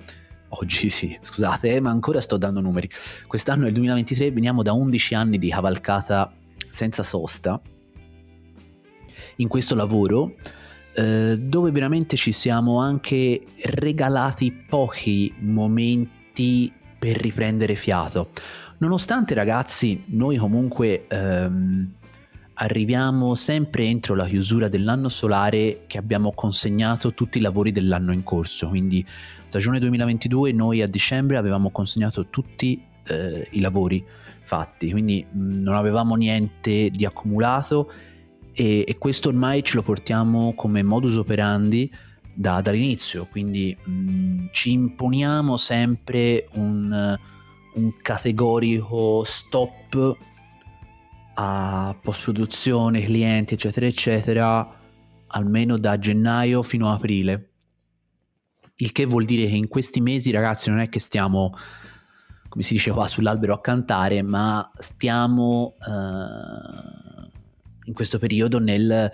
oggi 0.49 0.89
sì, 0.89 1.17
scusate, 1.21 1.79
ma 1.79 1.91
ancora 1.91 2.19
sto 2.19 2.35
dando 2.35 2.59
numeri. 2.59 2.89
Quest'anno 3.25 3.63
è 3.63 3.67
il 3.67 3.73
2023, 3.73 4.31
veniamo 4.33 4.63
da 4.63 4.73
11 4.73 5.15
anni 5.15 5.37
di 5.37 5.47
cavalcata 5.47 6.29
senza 6.69 7.03
sosta 7.03 7.61
in 9.37 9.47
questo 9.47 9.75
lavoro 9.75 10.35
eh, 10.93 11.37
dove 11.39 11.71
veramente 11.71 12.17
ci 12.17 12.33
siamo 12.33 12.81
anche 12.81 13.39
regalati 13.61 14.51
pochi 14.51 15.33
momenti 15.39 16.79
per 17.01 17.17
riprendere 17.17 17.73
fiato. 17.73 18.29
Nonostante 18.77 19.33
ragazzi, 19.33 20.03
noi 20.09 20.37
comunque 20.37 21.07
ehm, 21.07 21.93
arriviamo 22.53 23.33
sempre 23.33 23.85
entro 23.85 24.13
la 24.13 24.25
chiusura 24.25 24.67
dell'anno 24.67 25.09
solare 25.09 25.85
che 25.87 25.97
abbiamo 25.97 26.31
consegnato 26.31 27.15
tutti 27.15 27.39
i 27.39 27.41
lavori 27.41 27.71
dell'anno 27.71 28.13
in 28.13 28.21
corso, 28.21 28.67
quindi 28.67 29.03
stagione 29.47 29.79
2022 29.79 30.51
noi 30.51 30.83
a 30.83 30.87
dicembre 30.87 31.37
avevamo 31.37 31.71
consegnato 31.71 32.27
tutti 32.27 32.79
eh, 33.07 33.47
i 33.49 33.61
lavori 33.61 34.05
fatti, 34.41 34.91
quindi 34.91 35.25
mh, 35.27 35.61
non 35.61 35.73
avevamo 35.73 36.13
niente 36.13 36.91
di 36.91 37.03
accumulato 37.03 37.91
e, 38.53 38.85
e, 38.87 38.97
questo 38.99 39.29
ormai 39.29 39.63
ce 39.63 39.77
lo 39.77 39.81
portiamo 39.81 40.53
come 40.53 40.83
modus 40.83 41.17
operandi 41.17 41.91
da, 42.33 42.61
dall'inizio, 42.61 43.27
quindi 43.27 43.75
mh, 43.75 44.45
ci 44.51 44.71
imponiamo 44.71 45.57
sempre 45.57 46.47
un, 46.53 47.17
un 47.75 47.93
categorico 48.01 49.23
stop 49.23 50.17
a 51.35 51.97
post 52.01 52.23
produzione, 52.23 53.03
clienti 53.03 53.53
eccetera 53.53 53.85
eccetera 53.85 54.79
almeno 55.31 55.77
da 55.77 55.97
gennaio 55.97 56.63
fino 56.63 56.89
a 56.89 56.93
aprile. 56.93 57.49
Il 58.75 58.91
che 58.91 59.05
vuol 59.05 59.25
dire 59.25 59.47
che 59.47 59.55
in 59.55 59.67
questi 59.67 60.01
mesi, 60.01 60.31
ragazzi, 60.31 60.69
non 60.69 60.79
è 60.79 60.89
che 60.89 60.99
stiamo, 60.99 61.53
come 62.49 62.63
si 62.63 62.73
dice 62.73 62.91
qua, 62.91 63.07
sull'albero 63.07 63.53
a 63.53 63.61
cantare, 63.61 64.21
ma 64.23 64.71
stiamo 64.77 65.75
uh, 65.79 67.29
in 67.85 67.93
questo 67.93 68.17
periodo 68.17 68.59
nel 68.59 68.91
eh, 68.91 69.11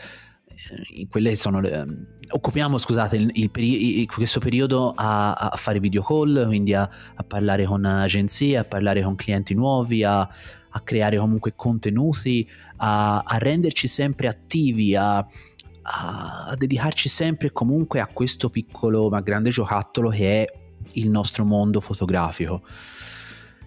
quelle 1.09 1.35
sono 1.35 1.59
le, 1.59 1.85
occupiamo 2.29 2.77
scusate 2.77 3.15
il, 3.15 3.29
il 3.33 3.51
peri- 3.51 4.05
questo 4.05 4.39
periodo 4.39 4.93
a, 4.95 5.33
a, 5.33 5.55
fare 5.55 5.79
video 5.79 6.01
call 6.01 6.45
quindi 6.45 6.73
a, 6.73 6.89
a, 7.15 7.23
parlare 7.23 7.65
con 7.65 7.85
agenzie 7.85 8.57
a 8.57 8.63
parlare 8.63 9.01
con 9.03 9.15
clienti 9.15 9.53
nuovi 9.53 10.03
a, 10.03 10.19
a 10.21 10.79
creare 10.83 11.17
comunque 11.17 11.53
contenuti 11.55 12.49
a, 12.77 13.23
renderci 13.37 13.87
sempre 13.87 14.27
attivi 14.27 14.95
a, 14.95 15.17
a 15.17 16.55
dedicarci 16.57 17.07
sempre 17.07 17.51
comunque 17.51 17.99
a 17.99 18.07
questo 18.07 18.49
piccolo 18.49 19.09
ma 19.09 19.21
grande 19.21 19.51
giocattolo 19.51 20.09
che 20.09 20.43
è 20.43 20.65
il 20.93 21.09
nostro 21.09 21.45
mondo 21.45 21.79
fotografico. 21.79 22.61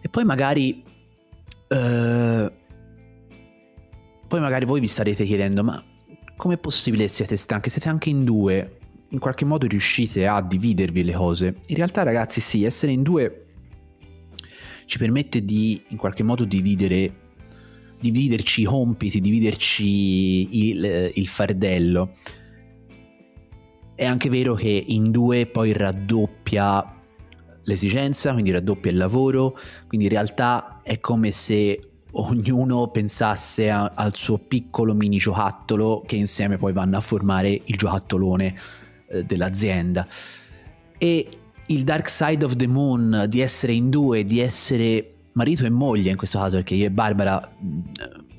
E 0.00 0.08
poi 0.08 0.24
magari... 0.24 0.82
Eh, 1.68 2.52
poi 4.26 4.40
magari 4.40 4.64
voi 4.64 4.80
vi 4.80 4.86
starete 4.86 5.24
chiedendo, 5.24 5.64
ma 5.64 5.82
com'è 6.40 6.56
possibile 6.56 7.06
siete 7.06 7.36
stanchi? 7.36 7.68
Siete 7.68 7.90
anche 7.90 8.08
in 8.08 8.24
due, 8.24 8.78
in 9.10 9.18
qualche 9.18 9.44
modo 9.44 9.66
riuscite 9.66 10.26
a 10.26 10.40
dividervi 10.40 11.04
le 11.04 11.12
cose. 11.12 11.56
In 11.66 11.76
realtà 11.76 12.02
ragazzi 12.02 12.40
sì, 12.40 12.64
essere 12.64 12.92
in 12.92 13.02
due 13.02 13.44
ci 14.86 14.98
permette 14.98 15.44
di 15.44 15.82
in 15.88 15.98
qualche 15.98 16.22
modo 16.22 16.44
dividere 16.44 17.28
dividerci 18.00 18.62
i 18.62 18.64
compiti, 18.64 19.20
dividerci 19.20 20.68
il, 20.68 21.12
il 21.14 21.28
fardello. 21.28 22.14
È 23.94 24.06
anche 24.06 24.30
vero 24.30 24.54
che 24.54 24.84
in 24.88 25.10
due 25.10 25.44
poi 25.44 25.72
raddoppia 25.72 27.02
l'esigenza, 27.64 28.32
quindi 28.32 28.50
raddoppia 28.50 28.90
il 28.90 28.96
lavoro, 28.96 29.54
quindi 29.86 30.06
in 30.06 30.12
realtà 30.12 30.80
è 30.82 30.98
come 31.00 31.30
se 31.32 31.89
ognuno 32.12 32.88
pensasse 32.88 33.70
a, 33.70 33.92
al 33.94 34.14
suo 34.14 34.38
piccolo 34.38 34.94
mini 34.94 35.18
giocattolo 35.18 36.02
che 36.06 36.16
insieme 36.16 36.56
poi 36.56 36.72
vanno 36.72 36.96
a 36.96 37.00
formare 37.00 37.50
il 37.50 37.76
giocattolone 37.76 38.54
eh, 39.08 39.24
dell'azienda. 39.24 40.06
E 40.98 41.28
il 41.66 41.84
dark 41.84 42.08
side 42.08 42.44
of 42.44 42.56
the 42.56 42.66
moon 42.66 43.26
di 43.28 43.40
essere 43.40 43.72
in 43.72 43.90
due, 43.90 44.24
di 44.24 44.40
essere 44.40 45.14
marito 45.32 45.64
e 45.64 45.70
moglie 45.70 46.10
in 46.10 46.16
questo 46.16 46.38
caso, 46.38 46.56
perché 46.56 46.74
io 46.74 46.86
e 46.86 46.90
Barbara 46.90 47.56
mm, 47.62 47.80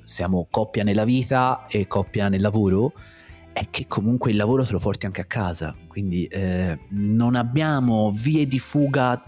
siamo 0.04 0.48
coppia 0.50 0.84
nella 0.84 1.06
vita 1.06 1.66
e 1.68 1.88
coppia 1.88 2.28
nel 2.28 2.42
lavoro, 2.42 2.94
è 3.54 3.68
che 3.70 3.88
comunque 3.88 4.32
il 4.32 4.38
lavoro 4.38 4.64
te 4.64 4.72
lo 4.72 4.80
porti 4.80 5.06
anche 5.06 5.22
a 5.22 5.26
casa, 5.26 5.76
quindi 5.88 6.26
eh, 6.26 6.80
non 6.90 7.36
abbiamo 7.36 8.12
vie 8.12 8.48
di 8.48 8.60
fuga 8.60 9.24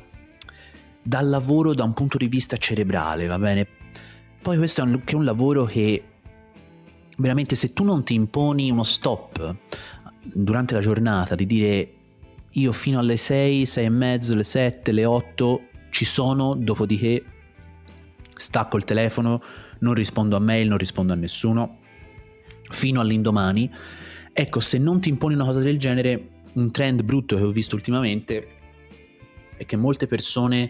dal 1.01 1.27
lavoro 1.27 1.73
da 1.73 1.83
un 1.83 1.93
punto 1.93 2.17
di 2.17 2.27
vista 2.27 2.55
cerebrale, 2.57 3.27
va 3.27 3.37
bene? 3.37 3.67
Poi 4.43 4.57
questo 4.57 4.81
è 4.81 4.83
anche 4.83 5.15
un 5.15 5.23
lavoro 5.23 5.63
che 5.63 6.03
veramente 7.15 7.55
se 7.55 7.71
tu 7.71 7.85
non 7.85 8.03
ti 8.03 8.13
imponi 8.13 8.69
uno 8.69 8.83
stop 8.83 9.55
durante 10.21 10.73
la 10.73 10.81
giornata 10.81 11.33
di 11.33 11.45
dire 11.45 11.93
io 12.49 12.73
fino 12.73 12.99
alle 12.99 13.15
6, 13.15 13.65
6 13.65 13.85
e 13.85 13.89
mezzo, 13.89 14.35
le 14.35 14.43
7, 14.43 14.91
le 14.91 15.05
8 15.05 15.61
ci 15.91 16.03
sono, 16.03 16.55
dopodiché 16.55 17.23
stacco 18.35 18.75
il 18.75 18.83
telefono, 18.83 19.41
non 19.79 19.93
rispondo 19.93 20.35
a 20.35 20.39
mail, 20.39 20.67
non 20.67 20.77
rispondo 20.77 21.13
a 21.13 21.15
nessuno, 21.15 21.77
fino 22.69 22.99
all'indomani. 22.99 23.71
Ecco, 24.33 24.59
se 24.59 24.77
non 24.77 24.99
ti 24.99 25.07
imponi 25.07 25.35
una 25.35 25.45
cosa 25.45 25.61
del 25.61 25.79
genere, 25.79 26.31
un 26.55 26.69
trend 26.69 27.01
brutto 27.03 27.37
che 27.37 27.43
ho 27.43 27.49
visto 27.49 27.75
ultimamente 27.75 28.47
è 29.55 29.65
che 29.65 29.77
molte 29.77 30.05
persone 30.05 30.69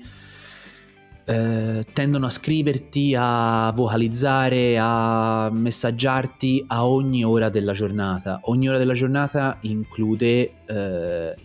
eh, 1.25 1.85
tendono 1.93 2.25
a 2.25 2.29
scriverti, 2.29 3.15
a 3.17 3.71
vocalizzare, 3.75 4.77
a 4.79 5.49
messaggiarti 5.51 6.65
a 6.67 6.87
ogni 6.87 7.23
ora 7.23 7.49
della 7.49 7.73
giornata. 7.73 8.39
Ogni 8.43 8.69
ora 8.69 8.77
della 8.77 8.93
giornata 8.93 9.57
include 9.61 10.65
eh, 10.65 11.35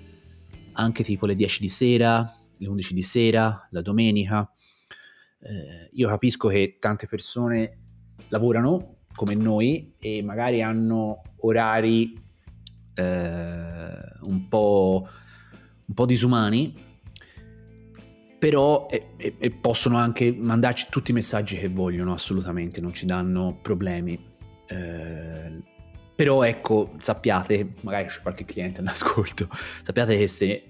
anche 0.73 1.05
tipo 1.05 1.27
le 1.27 1.35
10 1.35 1.61
di 1.61 1.69
sera, 1.69 2.35
le 2.57 2.69
11 2.69 2.95
di 2.95 3.03
sera, 3.03 3.69
la 3.71 3.83
domenica 3.83 4.51
eh, 5.41 5.91
io 5.93 6.09
capisco 6.09 6.49
che 6.49 6.77
tante 6.81 7.07
persone 7.07 7.79
lavorano 8.29 8.97
come 9.15 9.35
noi 9.35 9.95
e 9.99 10.23
magari 10.23 10.63
hanno 10.63 11.23
orari 11.41 12.21
eh, 12.95 13.03
un, 14.23 14.49
po', 14.49 15.09
un 15.85 15.95
po' 15.95 16.07
disumani, 16.07 16.75
però 18.39 18.87
e, 18.91 19.09
e, 19.17 19.35
e 19.39 19.51
possono 19.51 19.97
anche 19.97 20.33
mandarci 20.33 20.87
tutti 20.91 21.11
i 21.11 21.15
messaggi 21.15 21.57
che 21.57 21.69
vogliono, 21.69 22.13
assolutamente, 22.13 22.81
non 22.81 22.93
ci 22.93 23.07
danno 23.07 23.59
problemi. 23.61 24.19
Eh, 24.67 25.63
però 26.15 26.43
ecco, 26.43 26.95
sappiate, 26.99 27.75
magari 27.83 28.09
c'è 28.09 28.21
qualche 28.21 28.45
cliente 28.45 28.81
all'ascolto, 28.83 29.49
sappiate 29.83 30.17
che 30.17 30.27
se 30.27 30.65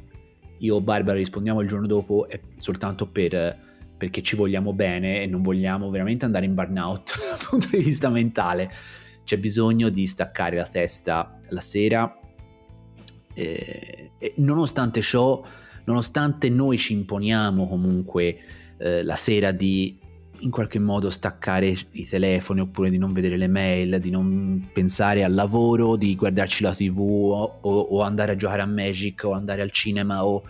io 0.59 0.75
o 0.75 0.81
Barbara 0.81 1.17
rispondiamo 1.17 1.61
il 1.61 1.69
giorno 1.69 1.87
dopo 1.87 2.29
è 2.29 2.41
soltanto 2.57 3.07
per 3.07 3.67
perché 3.99 4.23
ci 4.23 4.37
vogliamo 4.37 4.73
bene 4.73 5.23
e 5.23 5.27
non 5.27 5.43
vogliamo 5.43 5.91
veramente 5.91 6.25
andare 6.25 6.47
in 6.47 6.55
burnout 6.55 7.15
dal 7.29 7.47
punto 7.49 7.69
di 7.73 7.83
vista 7.83 8.09
mentale. 8.09 8.71
C'è 9.25 9.39
bisogno 9.39 9.91
di 9.91 10.07
staccare 10.07 10.57
la 10.57 10.65
testa 10.65 11.39
la 11.49 11.61
sera 11.61 12.19
e, 13.35 14.13
e 14.17 14.35
nonostante 14.37 15.01
ciò, 15.03 15.45
nonostante 15.88 16.50
noi 16.50 16.76
ci 16.76 16.92
imponiamo 16.92 17.66
comunque 17.66 18.38
eh, 18.76 19.02
la 19.02 19.16
sera 19.16 19.50
di 19.50 19.99
in 20.40 20.50
qualche 20.50 20.78
modo 20.78 21.11
staccare 21.11 21.76
i 21.92 22.07
telefoni 22.07 22.61
oppure 22.61 22.90
di 22.90 22.99
non 22.99 23.12
vedere 23.12 23.37
le 23.37 23.49
mail, 23.49 23.99
di 23.99 24.11
non 24.11 24.68
pensare 24.73 25.25
al 25.25 25.35
lavoro, 25.35 25.97
di 25.97 26.14
guardarci 26.14 26.62
la 26.62 26.73
tv 26.73 27.00
o, 27.00 27.59
o 27.61 28.02
andare 28.02 28.33
a 28.33 28.37
giocare 28.37 28.62
a 28.62 28.66
Magic 28.66 29.25
o 29.25 29.33
andare 29.33 29.62
al 29.62 29.73
cinema 29.73 30.25
o, 30.25 30.45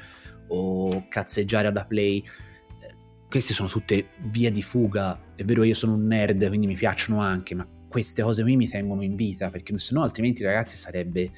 o 0.49 1.07
cazzeggiare 1.09 1.68
alla 1.68 1.87
play 1.87 2.23
queste 3.28 3.52
sono 3.52 3.68
tutte 3.68 4.09
vie 4.30 4.50
di 4.50 4.62
fuga. 4.62 5.35
È 5.37 5.45
vero, 5.45 5.62
io 5.62 5.75
sono 5.75 5.95
un 5.95 6.07
nerd, 6.07 6.47
quindi 6.49 6.66
mi 6.66 6.75
piacciono 6.75 7.21
anche, 7.21 7.54
ma 7.54 7.66
queste 7.88 8.23
cose 8.23 8.42
qui 8.42 8.57
mi 8.57 8.68
tengono 8.68 9.02
in 9.02 9.14
vita, 9.14 9.50
perché 9.50 9.78
se 9.78 9.95
no 9.95 10.02
altrimenti 10.02 10.42
ragazzi 10.42 10.76
sarebbe, 10.76 11.30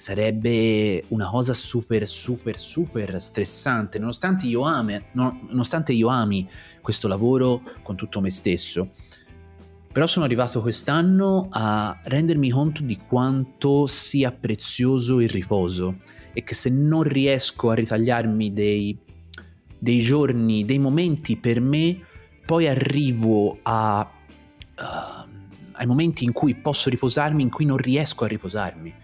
sarebbe 0.00 1.04
una 1.08 1.28
cosa 1.28 1.52
super 1.52 2.08
super 2.08 2.58
super 2.58 3.20
stressante. 3.20 3.98
Nonostante 3.98 4.46
io, 4.46 4.62
ame, 4.62 5.08
nonostante 5.12 5.92
io 5.92 6.08
ami 6.08 6.48
questo 6.80 7.06
lavoro 7.06 7.60
con 7.82 7.96
tutto 7.96 8.22
me 8.22 8.30
stesso. 8.30 8.88
Però 9.92 10.06
sono 10.06 10.24
arrivato 10.24 10.62
quest'anno 10.62 11.48
a 11.50 12.00
rendermi 12.02 12.48
conto 12.48 12.82
di 12.82 12.96
quanto 12.96 13.86
sia 13.86 14.32
prezioso 14.32 15.20
il 15.20 15.28
riposo 15.28 15.98
e 16.32 16.44
che 16.44 16.54
se 16.54 16.70
non 16.70 17.02
riesco 17.02 17.68
a 17.68 17.74
ritagliarmi 17.74 18.54
dei, 18.54 18.98
dei 19.78 20.00
giorni, 20.00 20.64
dei 20.64 20.78
momenti 20.78 21.36
per 21.36 21.60
me, 21.60 21.98
poi 22.46 22.68
arrivo 22.68 23.58
a, 23.62 24.10
uh, 24.78 25.28
ai 25.72 25.86
momenti 25.86 26.24
in 26.24 26.32
cui 26.32 26.54
posso 26.54 26.88
riposarmi, 26.88 27.42
in 27.42 27.50
cui 27.50 27.66
non 27.66 27.76
riesco 27.76 28.24
a 28.24 28.28
riposarmi 28.28 28.99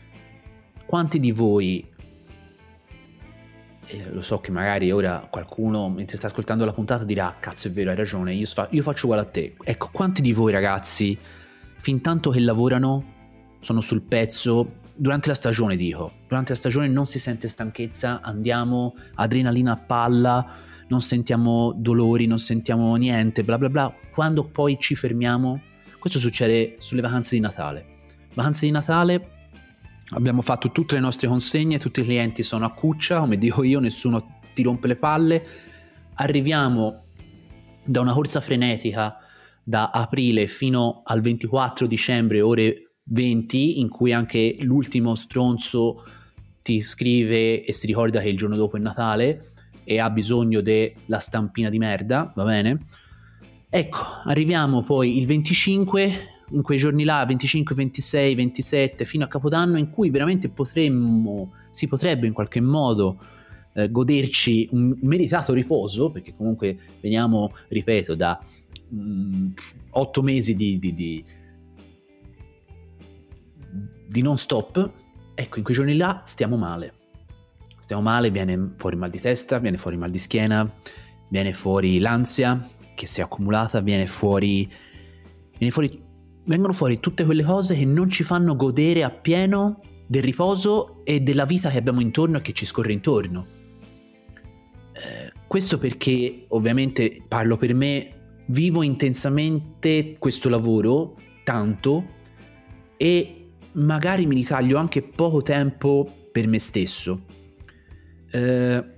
quanti 0.86 1.18
di 1.18 1.32
voi, 1.32 1.84
eh, 3.88 4.10
lo 4.10 4.20
so 4.20 4.38
che 4.38 4.50
magari 4.50 4.90
ora 4.90 5.26
qualcuno 5.30 5.88
mentre 5.88 6.16
sta 6.16 6.26
ascoltando 6.26 6.64
la 6.64 6.72
puntata 6.72 7.04
dirà 7.04 7.36
cazzo 7.38 7.68
è 7.68 7.70
vero 7.70 7.90
hai 7.90 7.96
ragione, 7.96 8.32
io, 8.32 8.46
fa- 8.46 8.68
io 8.70 8.82
faccio 8.82 9.06
uguale 9.06 9.22
a 9.22 9.26
te. 9.26 9.56
Ecco, 9.62 9.90
quanti 9.92 10.22
di 10.22 10.32
voi 10.32 10.52
ragazzi, 10.52 11.18
fin 11.76 12.00
tanto 12.00 12.30
che 12.30 12.40
lavorano, 12.40 13.14
sono 13.60 13.80
sul 13.80 14.02
pezzo, 14.02 14.84
durante 14.94 15.28
la 15.28 15.34
stagione 15.34 15.76
dico, 15.76 16.12
durante 16.26 16.52
la 16.52 16.58
stagione 16.58 16.88
non 16.88 17.06
si 17.06 17.18
sente 17.18 17.48
stanchezza, 17.48 18.20
andiamo, 18.22 18.94
adrenalina 19.14 19.72
a 19.72 19.76
palla, 19.76 20.46
non 20.88 21.02
sentiamo 21.02 21.74
dolori, 21.76 22.26
non 22.26 22.38
sentiamo 22.38 22.94
niente, 22.96 23.42
bla 23.44 23.58
bla 23.58 23.68
bla. 23.68 23.94
Quando 24.12 24.44
poi 24.44 24.78
ci 24.80 24.94
fermiamo, 24.94 25.60
questo 25.98 26.18
succede 26.18 26.76
sulle 26.78 27.02
vacanze 27.02 27.34
di 27.34 27.40
Natale. 27.40 27.94
Vacanze 28.34 28.66
di 28.66 28.72
Natale 28.72 29.35
Abbiamo 30.10 30.40
fatto 30.40 30.70
tutte 30.70 30.94
le 30.94 31.00
nostre 31.00 31.26
consegne, 31.26 31.78
tutti 31.78 32.00
i 32.00 32.04
clienti 32.04 32.42
sono 32.42 32.64
a 32.64 32.72
cuccia, 32.72 33.18
come 33.20 33.38
dico 33.38 33.64
io, 33.64 33.80
nessuno 33.80 34.40
ti 34.54 34.62
rompe 34.62 34.86
le 34.86 34.94
palle. 34.94 35.46
Arriviamo 36.14 37.06
da 37.84 38.00
una 38.00 38.12
corsa 38.12 38.40
frenetica 38.40 39.16
da 39.62 39.90
aprile 39.90 40.46
fino 40.46 41.02
al 41.04 41.20
24 41.20 41.88
dicembre, 41.88 42.40
ore 42.40 42.92
20, 43.02 43.80
in 43.80 43.88
cui 43.88 44.12
anche 44.12 44.54
l'ultimo 44.60 45.16
stronzo 45.16 46.04
ti 46.62 46.82
scrive 46.82 47.64
e 47.64 47.72
si 47.72 47.86
ricorda 47.86 48.20
che 48.20 48.28
il 48.28 48.36
giorno 48.36 48.56
dopo 48.56 48.76
è 48.76 48.80
Natale 48.80 49.44
e 49.82 49.98
ha 49.98 50.10
bisogno 50.10 50.60
della 50.60 51.18
stampina 51.18 51.68
di 51.68 51.78
merda, 51.78 52.32
va 52.34 52.44
bene? 52.44 52.80
Ecco, 53.68 53.98
arriviamo 54.24 54.82
poi 54.82 55.18
il 55.18 55.26
25 55.26 56.35
in 56.50 56.62
quei 56.62 56.78
giorni 56.78 57.04
là, 57.04 57.24
25, 57.26 57.74
26, 57.74 58.34
27, 58.34 59.04
fino 59.04 59.24
a 59.24 59.28
Capodanno, 59.28 59.78
in 59.78 59.90
cui 59.90 60.10
veramente 60.10 60.48
potremmo, 60.48 61.52
si 61.70 61.86
potrebbe 61.86 62.26
in 62.26 62.32
qualche 62.32 62.60
modo 62.60 63.18
eh, 63.74 63.90
goderci 63.90 64.68
un 64.72 64.96
meritato 65.02 65.52
riposo, 65.52 66.10
perché 66.10 66.34
comunque 66.34 66.78
veniamo, 67.00 67.52
ripeto, 67.68 68.14
da 68.14 68.38
mh, 68.88 68.98
mm, 68.98 69.48
8 69.90 70.22
mesi 70.22 70.54
di, 70.54 70.78
di, 70.78 70.94
di, 70.94 71.24
di 74.08 74.22
non 74.22 74.38
stop, 74.38 74.90
ecco, 75.34 75.58
in 75.58 75.64
quei 75.64 75.76
giorni 75.76 75.96
là 75.96 76.22
stiamo 76.24 76.56
male. 76.56 76.92
Stiamo 77.80 78.02
male, 78.02 78.30
viene 78.30 78.72
fuori 78.76 78.96
mal 78.96 79.10
di 79.10 79.20
testa, 79.20 79.58
viene 79.58 79.76
fuori 79.76 79.96
mal 79.96 80.10
di 80.10 80.18
schiena, 80.18 80.68
viene 81.28 81.52
fuori 81.52 82.00
l'ansia 82.00 82.68
che 82.94 83.06
si 83.06 83.20
è 83.20 83.22
accumulata, 83.22 83.80
viene 83.80 84.06
fuori, 84.06 84.68
viene 85.56 85.72
fuori 85.72 86.05
vengono 86.46 86.72
fuori 86.72 86.98
tutte 86.98 87.24
quelle 87.24 87.44
cose 87.44 87.76
che 87.76 87.84
non 87.84 88.08
ci 88.08 88.24
fanno 88.24 88.56
godere 88.56 89.02
appieno 89.04 89.80
del 90.06 90.22
riposo 90.22 91.04
e 91.04 91.20
della 91.20 91.44
vita 91.44 91.68
che 91.68 91.78
abbiamo 91.78 92.00
intorno 92.00 92.38
e 92.38 92.40
che 92.40 92.52
ci 92.52 92.64
scorre 92.64 92.92
intorno. 92.92 93.46
Eh, 94.92 95.32
questo 95.46 95.78
perché 95.78 96.46
ovviamente 96.48 97.22
parlo 97.26 97.56
per 97.56 97.74
me, 97.74 98.42
vivo 98.46 98.82
intensamente 98.82 100.16
questo 100.18 100.48
lavoro 100.48 101.16
tanto 101.44 102.14
e 102.96 103.50
magari 103.72 104.26
mi 104.26 104.36
ritaglio 104.36 104.78
anche 104.78 105.02
poco 105.02 105.42
tempo 105.42 106.28
per 106.32 106.46
me 106.46 106.58
stesso. 106.58 107.24
Eh, 108.30 108.94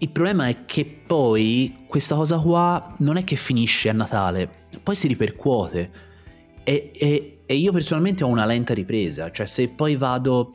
Il 0.00 0.10
problema 0.10 0.46
è 0.46 0.64
che 0.64 0.84
poi 0.84 1.84
questa 1.88 2.14
cosa 2.14 2.38
qua 2.38 2.94
non 2.98 3.16
è 3.16 3.24
che 3.24 3.34
finisce 3.34 3.88
a 3.88 3.92
Natale, 3.92 4.48
poi 4.80 4.94
si 4.94 5.08
ripercuote. 5.08 5.90
E, 6.62 6.92
e, 6.94 7.38
e, 7.44 7.56
io 7.56 7.72
personalmente 7.72 8.22
ho 8.22 8.28
una 8.28 8.46
lenta 8.46 8.74
ripresa, 8.74 9.30
cioè 9.30 9.46
se 9.46 9.68
poi 9.68 9.96
vado... 9.96 10.54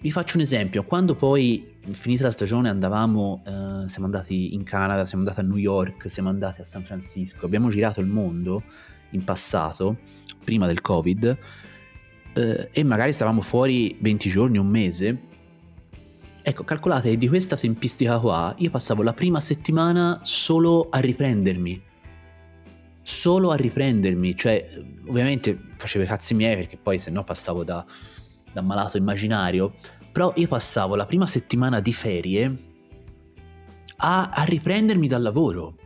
Vi 0.00 0.10
faccio 0.10 0.36
un 0.36 0.42
esempio, 0.42 0.84
quando 0.84 1.14
poi 1.14 1.64
finita 1.90 2.24
la 2.24 2.32
stagione 2.32 2.68
andavamo, 2.68 3.42
eh, 3.46 3.88
siamo 3.88 4.06
andati 4.06 4.52
in 4.52 4.64
Canada, 4.64 5.04
siamo 5.04 5.22
andati 5.22 5.40
a 5.40 5.48
New 5.48 5.58
York, 5.58 6.10
siamo 6.10 6.28
andati 6.28 6.60
a 6.60 6.64
San 6.64 6.82
Francisco, 6.82 7.46
abbiamo 7.46 7.70
girato 7.70 8.00
il 8.00 8.08
mondo 8.08 8.62
in 9.10 9.22
passato, 9.22 9.98
prima 10.44 10.66
del 10.66 10.80
Covid, 10.80 11.38
eh, 12.34 12.68
e 12.72 12.82
magari 12.82 13.12
stavamo 13.12 13.42
fuori 13.42 13.96
20 14.00 14.28
giorni, 14.28 14.58
un 14.58 14.66
mese, 14.66 15.18
Ecco, 16.44 16.64
calcolate 16.64 17.16
di 17.16 17.28
questa 17.28 17.56
tempistica 17.56 18.18
qua 18.18 18.52
io 18.58 18.68
passavo 18.68 19.04
la 19.04 19.12
prima 19.12 19.40
settimana 19.40 20.18
solo 20.24 20.88
a 20.90 20.98
riprendermi. 20.98 21.80
Solo 23.00 23.52
a 23.52 23.54
riprendermi, 23.54 24.34
cioè 24.34 24.68
ovviamente 25.06 25.56
facevo 25.76 26.02
i 26.02 26.06
cazzi 26.08 26.34
miei 26.34 26.56
perché 26.56 26.76
poi 26.76 26.98
se 26.98 27.10
no 27.10 27.22
passavo 27.22 27.62
da, 27.62 27.84
da 28.52 28.60
malato 28.60 28.96
immaginario, 28.96 29.72
però 30.10 30.32
io 30.34 30.48
passavo 30.48 30.96
la 30.96 31.06
prima 31.06 31.28
settimana 31.28 31.78
di 31.78 31.92
ferie 31.92 32.56
a, 33.98 34.30
a 34.30 34.42
riprendermi 34.42 35.06
dal 35.06 35.22
lavoro. 35.22 35.76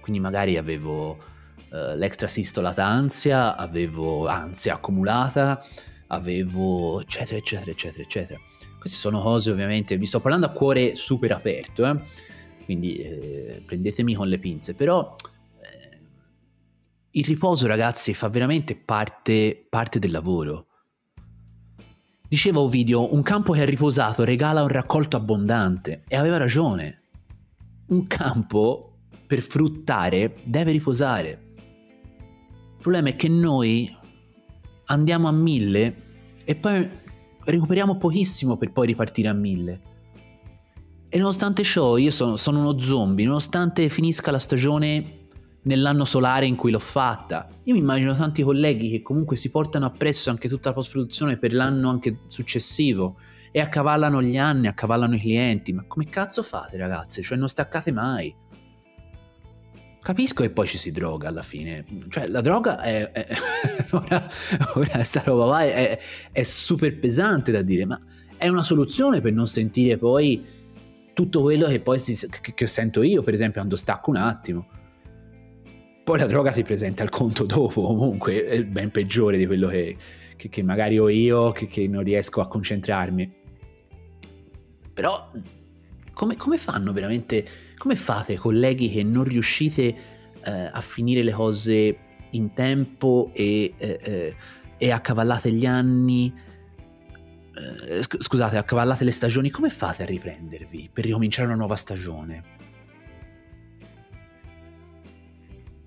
Quindi 0.00 0.20
magari 0.20 0.56
avevo 0.56 1.10
uh, 1.10 1.96
l'extra 1.96 2.28
sistolata 2.28 2.86
ansia, 2.86 3.56
avevo 3.56 4.28
ansia 4.28 4.74
accumulata, 4.74 5.60
avevo 6.08 7.00
eccetera 7.00 7.38
eccetera 7.38 7.72
eccetera 7.72 8.02
eccetera. 8.04 8.40
Queste 8.82 8.98
sono 8.98 9.20
cose 9.20 9.52
ovviamente, 9.52 9.96
vi 9.96 10.06
sto 10.06 10.18
parlando 10.18 10.46
a 10.46 10.50
cuore 10.50 10.96
super 10.96 11.30
aperto, 11.30 11.86
eh? 11.86 12.02
quindi 12.64 12.96
eh, 12.96 13.62
prendetemi 13.64 14.12
con 14.12 14.26
le 14.26 14.40
pinze, 14.40 14.74
però 14.74 15.14
eh, 15.60 15.98
il 17.12 17.24
riposo 17.24 17.68
ragazzi 17.68 18.12
fa 18.12 18.28
veramente 18.28 18.74
parte, 18.74 19.64
parte 19.68 20.00
del 20.00 20.10
lavoro. 20.10 20.66
Diceva 22.26 22.58
Ovidio, 22.58 23.14
un 23.14 23.22
campo 23.22 23.52
che 23.52 23.62
è 23.62 23.66
riposato 23.66 24.24
regala 24.24 24.62
un 24.62 24.68
raccolto 24.68 25.16
abbondante 25.16 26.02
e 26.08 26.16
aveva 26.16 26.38
ragione. 26.38 27.02
Un 27.86 28.08
campo 28.08 29.02
per 29.28 29.42
fruttare 29.42 30.34
deve 30.42 30.72
riposare. 30.72 31.52
Il 31.54 32.78
problema 32.80 33.10
è 33.10 33.14
che 33.14 33.28
noi 33.28 33.96
andiamo 34.86 35.28
a 35.28 35.32
mille 35.32 36.02
e 36.44 36.56
poi 36.56 37.00
recuperiamo 37.44 37.96
pochissimo 37.96 38.56
per 38.56 38.72
poi 38.72 38.86
ripartire 38.86 39.28
a 39.28 39.32
mille. 39.32 39.80
E 41.08 41.18
nonostante 41.18 41.62
ciò, 41.62 41.96
io 41.98 42.10
sono, 42.10 42.36
sono 42.36 42.60
uno 42.60 42.78
zombie, 42.78 43.26
nonostante 43.26 43.88
finisca 43.88 44.30
la 44.30 44.38
stagione 44.38 45.16
nell'anno 45.64 46.04
solare 46.04 46.46
in 46.46 46.56
cui 46.56 46.70
l'ho 46.70 46.78
fatta. 46.78 47.48
Io 47.64 47.74
mi 47.74 47.80
immagino 47.80 48.16
tanti 48.16 48.42
colleghi 48.42 48.88
che 48.88 49.02
comunque 49.02 49.36
si 49.36 49.50
portano 49.50 49.84
appresso 49.84 50.30
anche 50.30 50.48
tutta 50.48 50.70
la 50.70 50.74
post-produzione 50.74 51.36
per 51.36 51.52
l'anno 51.52 51.90
anche 51.90 52.20
successivo 52.28 53.18
e 53.50 53.60
accavallano 53.60 54.22
gli 54.22 54.38
anni, 54.38 54.66
accavallano 54.66 55.14
i 55.14 55.20
clienti. 55.20 55.72
Ma 55.72 55.84
come 55.86 56.06
cazzo 56.06 56.42
fate, 56.42 56.76
ragazzi? 56.78 57.22
Cioè, 57.22 57.36
non 57.36 57.48
staccate 57.48 57.92
mai. 57.92 58.34
Capisco 60.02 60.42
che 60.42 60.50
poi 60.50 60.66
ci 60.66 60.78
si 60.78 60.90
droga 60.90 61.28
alla 61.28 61.44
fine, 61.44 61.84
cioè 62.08 62.26
la 62.26 62.40
droga 62.40 62.80
è, 62.80 63.12
è 63.12 63.26
ora, 63.92 64.28
ora 64.74 65.04
sta 65.04 65.22
roba 65.24 65.44
qua 65.44 65.62
è, 65.62 65.96
è, 66.32 66.42
super 66.42 66.98
pesante 66.98 67.52
da 67.52 67.62
dire, 67.62 67.84
ma 67.84 68.00
è 68.36 68.48
una 68.48 68.64
soluzione 68.64 69.20
per 69.20 69.32
non 69.32 69.46
sentire 69.46 69.98
poi 69.98 70.44
tutto 71.12 71.42
quello 71.42 71.68
che 71.68 71.78
poi 71.78 72.00
si, 72.00 72.18
che, 72.40 72.52
che 72.52 72.66
sento 72.66 73.02
io, 73.02 73.22
per 73.22 73.34
esempio, 73.34 73.60
quando 73.60 73.76
stacco 73.76 74.10
un 74.10 74.16
attimo. 74.16 74.66
Poi 76.02 76.18
la 76.18 76.26
droga 76.26 76.50
ti 76.50 76.64
presenta 76.64 77.04
il 77.04 77.10
conto 77.10 77.44
dopo, 77.44 77.82
comunque 77.82 78.44
è 78.44 78.64
ben 78.64 78.90
peggiore 78.90 79.38
di 79.38 79.46
quello 79.46 79.68
che, 79.68 79.96
che, 80.36 80.48
che 80.48 80.62
magari 80.64 80.98
ho 80.98 81.08
io, 81.08 81.52
che, 81.52 81.86
non 81.86 82.02
riesco 82.02 82.40
a 82.40 82.48
concentrarmi. 82.48 83.32
Però 84.94 85.30
come, 86.12 86.36
come 86.36 86.56
fanno 86.56 86.92
veramente 86.92 87.44
come 87.82 87.96
fate, 87.96 88.36
colleghi, 88.36 88.88
che 88.88 89.02
non 89.02 89.24
riuscite 89.24 89.82
eh, 90.40 90.70
a 90.70 90.80
finire 90.80 91.24
le 91.24 91.32
cose 91.32 91.98
in 92.30 92.52
tempo 92.52 93.32
e, 93.34 93.74
eh, 93.76 93.98
eh, 94.00 94.36
e 94.76 94.90
accavallate 94.92 95.50
gli 95.50 95.66
anni? 95.66 96.32
Eh, 97.88 98.00
scusate, 98.02 98.56
accavallate 98.56 99.02
le 99.02 99.10
stagioni, 99.10 99.50
come 99.50 99.68
fate 99.68 100.04
a 100.04 100.06
riprendervi 100.06 100.90
per 100.92 101.06
ricominciare 101.06 101.48
una 101.48 101.56
nuova 101.56 101.74
stagione? 101.74 102.44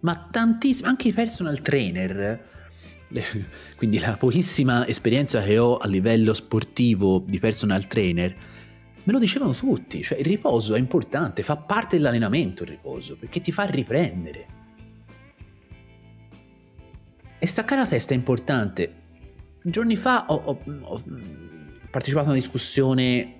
Ma 0.01 0.27
tantissimi, 0.29 0.89
anche 0.89 1.07
i 1.07 1.13
personal 1.13 1.61
trainer 1.61 2.53
le, 3.07 3.23
quindi 3.77 3.99
la 3.99 4.17
pochissima 4.17 4.85
esperienza 4.85 5.41
che 5.41 5.57
ho 5.57 5.77
a 5.77 5.87
livello 5.87 6.33
sportivo 6.33 7.23
di 7.25 7.39
personal 7.39 7.87
trainer, 7.87 8.35
me 9.05 9.13
lo 9.13 9.19
dicevano 9.19 9.53
tutti, 9.53 10.01
cioè 10.01 10.17
il 10.17 10.25
riposo 10.25 10.75
è 10.75 10.79
importante, 10.79 11.43
fa 11.43 11.57
parte 11.57 11.95
dell'allenamento 11.95 12.63
il 12.63 12.69
riposo, 12.69 13.15
perché 13.17 13.39
ti 13.39 13.51
fa 13.51 13.63
riprendere. 13.63 14.47
E 17.37 17.47
staccare 17.47 17.81
la 17.81 17.87
testa 17.87 18.13
è 18.13 18.17
importante. 18.17 19.03
Giorni 19.61 19.95
fa 19.95 20.25
ho, 20.27 20.35
ho, 20.35 20.59
ho 20.81 21.03
partecipato 21.91 22.27
a 22.27 22.31
una 22.31 22.39
discussione 22.39 23.33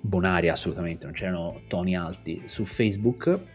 bonaria 0.00 0.52
assolutamente, 0.52 1.04
non 1.04 1.14
c'erano 1.14 1.62
toni 1.68 1.96
alti, 1.96 2.42
su 2.46 2.64
Facebook 2.64 3.52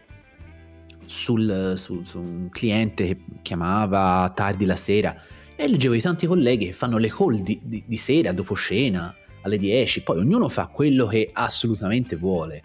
sul, 1.04 1.74
su, 1.76 2.02
su, 2.02 2.20
un 2.20 2.48
cliente 2.50 3.06
che 3.06 3.20
chiamava 3.42 4.30
tardi 4.32 4.64
la 4.64 4.76
sera 4.76 5.20
e 5.56 5.68
leggevo 5.68 5.94
di 5.94 6.00
tanti 6.00 6.26
colleghi 6.26 6.66
che 6.66 6.72
fanno 6.72 6.98
le 6.98 7.08
call 7.08 7.40
di, 7.40 7.60
di, 7.62 7.82
di 7.84 7.96
sera, 7.96 8.32
dopo 8.32 8.54
cena, 8.54 9.14
alle 9.42 9.56
10, 9.56 10.02
poi 10.02 10.18
ognuno 10.18 10.48
fa 10.48 10.66
quello 10.68 11.06
che 11.06 11.30
assolutamente 11.32 12.16
vuole, 12.16 12.62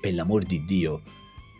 per 0.00 0.14
l'amor 0.14 0.44
di 0.44 0.64
Dio. 0.64 1.02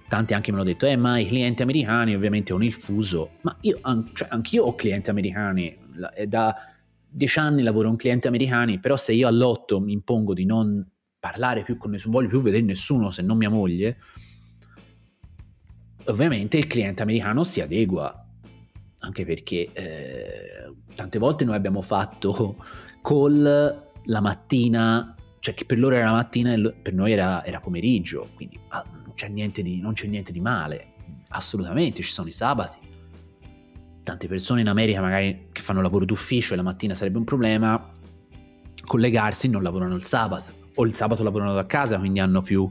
Tanti 0.08 0.32
anche 0.32 0.50
mi 0.50 0.56
hanno 0.56 0.66
detto, 0.66 0.86
eh 0.86 0.96
ma 0.96 1.18
i 1.18 1.26
clienti 1.26 1.62
americani 1.62 2.14
ovviamente 2.14 2.52
hanno 2.52 2.64
il 2.64 2.72
fuso, 2.72 3.32
ma 3.42 3.56
io, 3.60 3.78
cioè, 4.14 4.28
anch'io 4.30 4.64
ho 4.64 4.74
clienti 4.74 5.10
americani, 5.10 5.76
da 6.26 6.54
dieci 7.10 7.38
anni 7.38 7.62
lavoro 7.62 7.88
con 7.88 7.96
clienti 7.96 8.26
americani, 8.26 8.78
però 8.78 8.96
se 8.96 9.12
io 9.12 9.28
all'otto 9.28 9.80
mi 9.80 9.92
impongo 9.92 10.34
di 10.34 10.44
non 10.44 10.86
parlare 11.18 11.62
più 11.62 11.76
con 11.76 11.90
nessuno, 11.90 12.12
voglio 12.12 12.28
più 12.28 12.40
vedere 12.40 12.62
nessuno 12.62 13.10
se 13.10 13.22
non 13.22 13.36
mia 13.36 13.50
moglie, 13.50 13.98
ovviamente 16.06 16.56
il 16.56 16.66
cliente 16.66 17.02
americano 17.02 17.44
si 17.44 17.60
adegua, 17.60 18.26
anche 19.00 19.24
perché 19.24 19.68
eh, 19.72 20.72
tante 20.94 21.18
volte 21.18 21.44
noi 21.44 21.54
abbiamo 21.54 21.82
fatto 21.82 22.56
call 23.02 23.87
la 24.08 24.20
mattina, 24.20 25.14
cioè 25.40 25.54
che 25.54 25.64
per 25.64 25.78
loro 25.78 25.94
era 25.94 26.10
mattina 26.10 26.52
e 26.52 26.72
per 26.72 26.94
noi 26.94 27.12
era, 27.12 27.44
era 27.44 27.60
pomeriggio, 27.60 28.30
quindi 28.34 28.58
ah, 28.68 28.84
non, 28.92 29.14
c'è 29.14 29.28
di, 29.30 29.80
non 29.80 29.94
c'è 29.94 30.06
niente 30.06 30.32
di 30.32 30.40
male, 30.40 30.92
assolutamente, 31.28 32.02
ci 32.02 32.12
sono 32.12 32.28
i 32.28 32.32
sabati. 32.32 32.76
Tante 34.02 34.26
persone 34.26 34.62
in 34.62 34.68
America 34.68 35.00
magari 35.00 35.48
che 35.52 35.60
fanno 35.60 35.82
lavoro 35.82 36.04
d'ufficio 36.04 36.54
e 36.54 36.56
la 36.56 36.62
mattina 36.62 36.94
sarebbe 36.94 37.18
un 37.18 37.24
problema, 37.24 37.92
collegarsi 38.86 39.48
non 39.48 39.62
lavorano 39.62 39.94
il 39.94 40.04
sabato 40.04 40.52
o 40.74 40.84
il 40.84 40.94
sabato 40.94 41.22
lavorano 41.22 41.52
da 41.52 41.66
casa, 41.66 41.98
quindi 41.98 42.20
hanno 42.20 42.40
più 42.40 42.70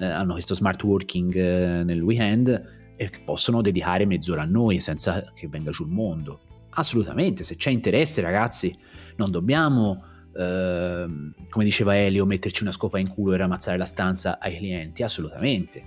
eh, 0.00 0.04
hanno 0.06 0.32
questo 0.32 0.54
smart 0.54 0.82
working 0.82 1.34
eh, 1.34 1.84
nel 1.84 2.00
weekend 2.00 2.92
e 2.96 3.10
possono 3.24 3.62
dedicare 3.62 4.04
mezz'ora 4.04 4.42
a 4.42 4.46
noi 4.46 4.80
senza 4.80 5.32
che 5.34 5.48
venga 5.48 5.70
giù 5.70 5.84
il 5.84 5.90
mondo. 5.90 6.40
Assolutamente, 6.70 7.44
se 7.44 7.56
c'è 7.56 7.70
interesse 7.70 8.20
ragazzi, 8.20 8.76
non 9.16 9.30
dobbiamo, 9.30 10.04
eh, 10.36 11.06
come 11.48 11.64
diceva 11.64 11.96
Elio, 11.96 12.26
metterci 12.26 12.62
una 12.62 12.72
scopa 12.72 12.98
in 12.98 13.08
culo 13.08 13.34
e 13.34 13.36
ramazzare 13.36 13.76
la 13.76 13.86
stanza 13.86 14.38
ai 14.38 14.56
clienti, 14.56 15.02
assolutamente. 15.02 15.82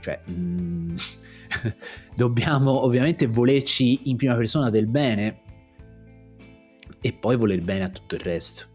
Cioè, 0.00 0.20
mm, 0.30 0.96
dobbiamo 2.14 2.84
ovviamente 2.84 3.26
volerci 3.26 4.10
in 4.10 4.16
prima 4.16 4.34
persona 4.34 4.70
del 4.70 4.86
bene 4.86 5.40
e 7.00 7.12
poi 7.12 7.36
voler 7.36 7.60
bene 7.62 7.84
a 7.84 7.88
tutto 7.88 8.14
il 8.14 8.20
resto. 8.20 8.66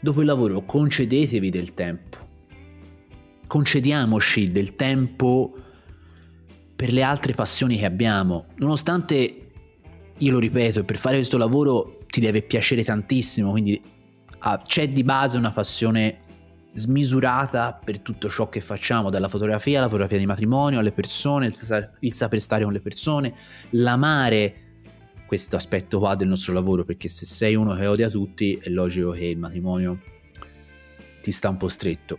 Dopo 0.00 0.20
il 0.20 0.26
lavoro 0.26 0.64
concedetevi 0.64 1.50
del 1.50 1.74
tempo 1.74 2.26
concediamoci 3.48 4.52
del 4.52 4.76
tempo 4.76 5.52
per 6.76 6.92
le 6.92 7.02
altre 7.02 7.32
passioni 7.32 7.76
che 7.76 7.86
abbiamo, 7.86 8.46
nonostante, 8.58 9.50
io 10.16 10.30
lo 10.30 10.38
ripeto, 10.38 10.84
per 10.84 10.96
fare 10.96 11.16
questo 11.16 11.36
lavoro 11.36 11.98
ti 12.06 12.20
deve 12.20 12.42
piacere 12.42 12.84
tantissimo, 12.84 13.50
quindi 13.50 13.82
ah, 14.40 14.62
c'è 14.64 14.88
di 14.88 15.02
base 15.04 15.38
una 15.38 15.50
passione 15.50 16.26
smisurata 16.72 17.78
per 17.82 18.00
tutto 18.00 18.28
ciò 18.28 18.48
che 18.48 18.60
facciamo, 18.60 19.10
dalla 19.10 19.28
fotografia 19.28 19.78
alla 19.78 19.88
fotografia 19.88 20.18
di 20.18 20.26
matrimonio, 20.26 20.78
alle 20.78 20.92
persone, 20.92 21.46
il, 21.46 21.90
il 22.00 22.12
saper 22.12 22.40
stare 22.40 22.64
con 22.64 22.72
le 22.72 22.80
persone, 22.80 23.34
l'amare 23.70 24.66
questo 25.26 25.56
aspetto 25.56 25.98
qua 25.98 26.14
del 26.14 26.28
nostro 26.28 26.54
lavoro, 26.54 26.84
perché 26.84 27.08
se 27.08 27.26
sei 27.26 27.54
uno 27.54 27.74
che 27.74 27.86
odia 27.86 28.08
tutti 28.08 28.54
è 28.54 28.70
logico 28.70 29.10
che 29.10 29.26
il 29.26 29.38
matrimonio 29.38 30.00
ti 31.20 31.32
sta 31.32 31.50
un 31.50 31.56
po' 31.56 31.68
stretto. 31.68 32.18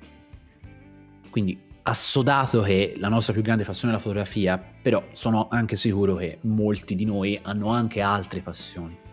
Quindi 1.29 1.59
assodato 1.83 2.61
che 2.61 2.95
la 2.97 3.07
nostra 3.07 3.33
più 3.33 3.41
grande 3.41 3.63
passione 3.63 3.93
è 3.93 3.95
la 3.95 4.01
fotografia, 4.01 4.57
però 4.59 5.03
sono 5.13 5.47
anche 5.49 5.75
sicuro 5.75 6.17
che 6.17 6.37
molti 6.41 6.93
di 6.93 7.05
noi 7.05 7.39
hanno 7.41 7.69
anche 7.69 8.01
altre 8.01 8.41
passioni. 8.41 9.07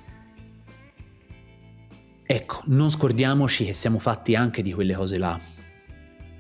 Ecco, 2.29 2.62
non 2.67 2.91
scordiamoci 2.91 3.65
che 3.65 3.73
siamo 3.73 4.01
fatti 4.01 4.35
anche 4.35 4.61
di 4.61 4.73
quelle 4.73 4.95
cose 4.95 5.17
là. 5.17 5.39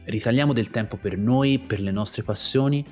Ritagliamo 0.04 0.52
del 0.52 0.70
tempo 0.70 0.96
per 0.96 1.16
noi, 1.16 1.60
per 1.60 1.80
le 1.80 1.92
nostre 1.92 2.24
passioni 2.24 2.84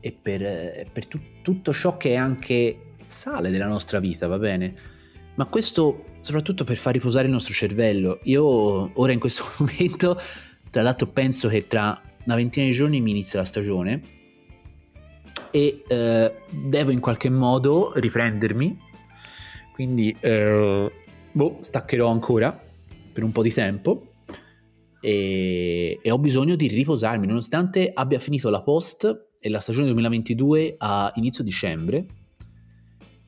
e 0.00 0.12
per, 0.12 0.42
eh, 0.42 0.86
per 0.92 1.06
tu, 1.06 1.20
tutto 1.42 1.72
ciò 1.72 1.96
che 1.96 2.10
è 2.10 2.16
anche 2.16 2.94
sale 3.06 3.50
della 3.50 3.68
nostra 3.68 4.00
vita, 4.00 4.26
va 4.26 4.38
bene? 4.38 4.74
Ma 5.36 5.46
questo 5.46 6.06
soprattutto 6.20 6.64
per 6.64 6.76
far 6.76 6.94
riposare 6.94 7.26
il 7.26 7.32
nostro 7.32 7.54
cervello. 7.54 8.18
Io 8.24 8.42
ora 8.42 9.12
in 9.12 9.20
questo 9.20 9.44
momento, 9.58 10.20
tra 10.70 10.82
l'altro 10.82 11.06
penso 11.06 11.48
che 11.48 11.68
tra 11.68 12.00
una 12.24 12.34
ventina 12.34 12.66
di 12.66 12.72
giorni 12.72 13.00
mi 13.00 13.10
inizia 13.10 13.38
la 13.38 13.44
stagione 13.44 14.02
e 15.52 15.84
eh, 15.86 16.34
devo 16.50 16.90
in 16.90 16.98
qualche 16.98 17.30
modo 17.30 17.92
riprendermi, 17.94 18.76
quindi 19.72 20.16
eh, 20.18 20.90
boh, 21.34 21.58
staccherò 21.60 22.08
ancora 22.08 22.58
per 23.12 23.22
un 23.22 23.32
po' 23.32 23.42
di 23.42 23.52
tempo 23.52 24.00
e, 25.00 25.98
e, 26.00 26.10
ho 26.10 26.18
bisogno 26.18 26.54
di 26.54 26.66
riposarmi, 26.68 27.26
nonostante 27.26 27.90
abbia 27.92 28.18
finito 28.18 28.48
la 28.48 28.62
post 28.62 29.32
e 29.38 29.48
la 29.50 29.60
stagione 29.60 29.86
2022 29.86 30.76
a 30.78 31.12
inizio 31.16 31.44
dicembre. 31.44 32.06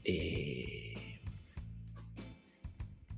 E... 0.00 1.20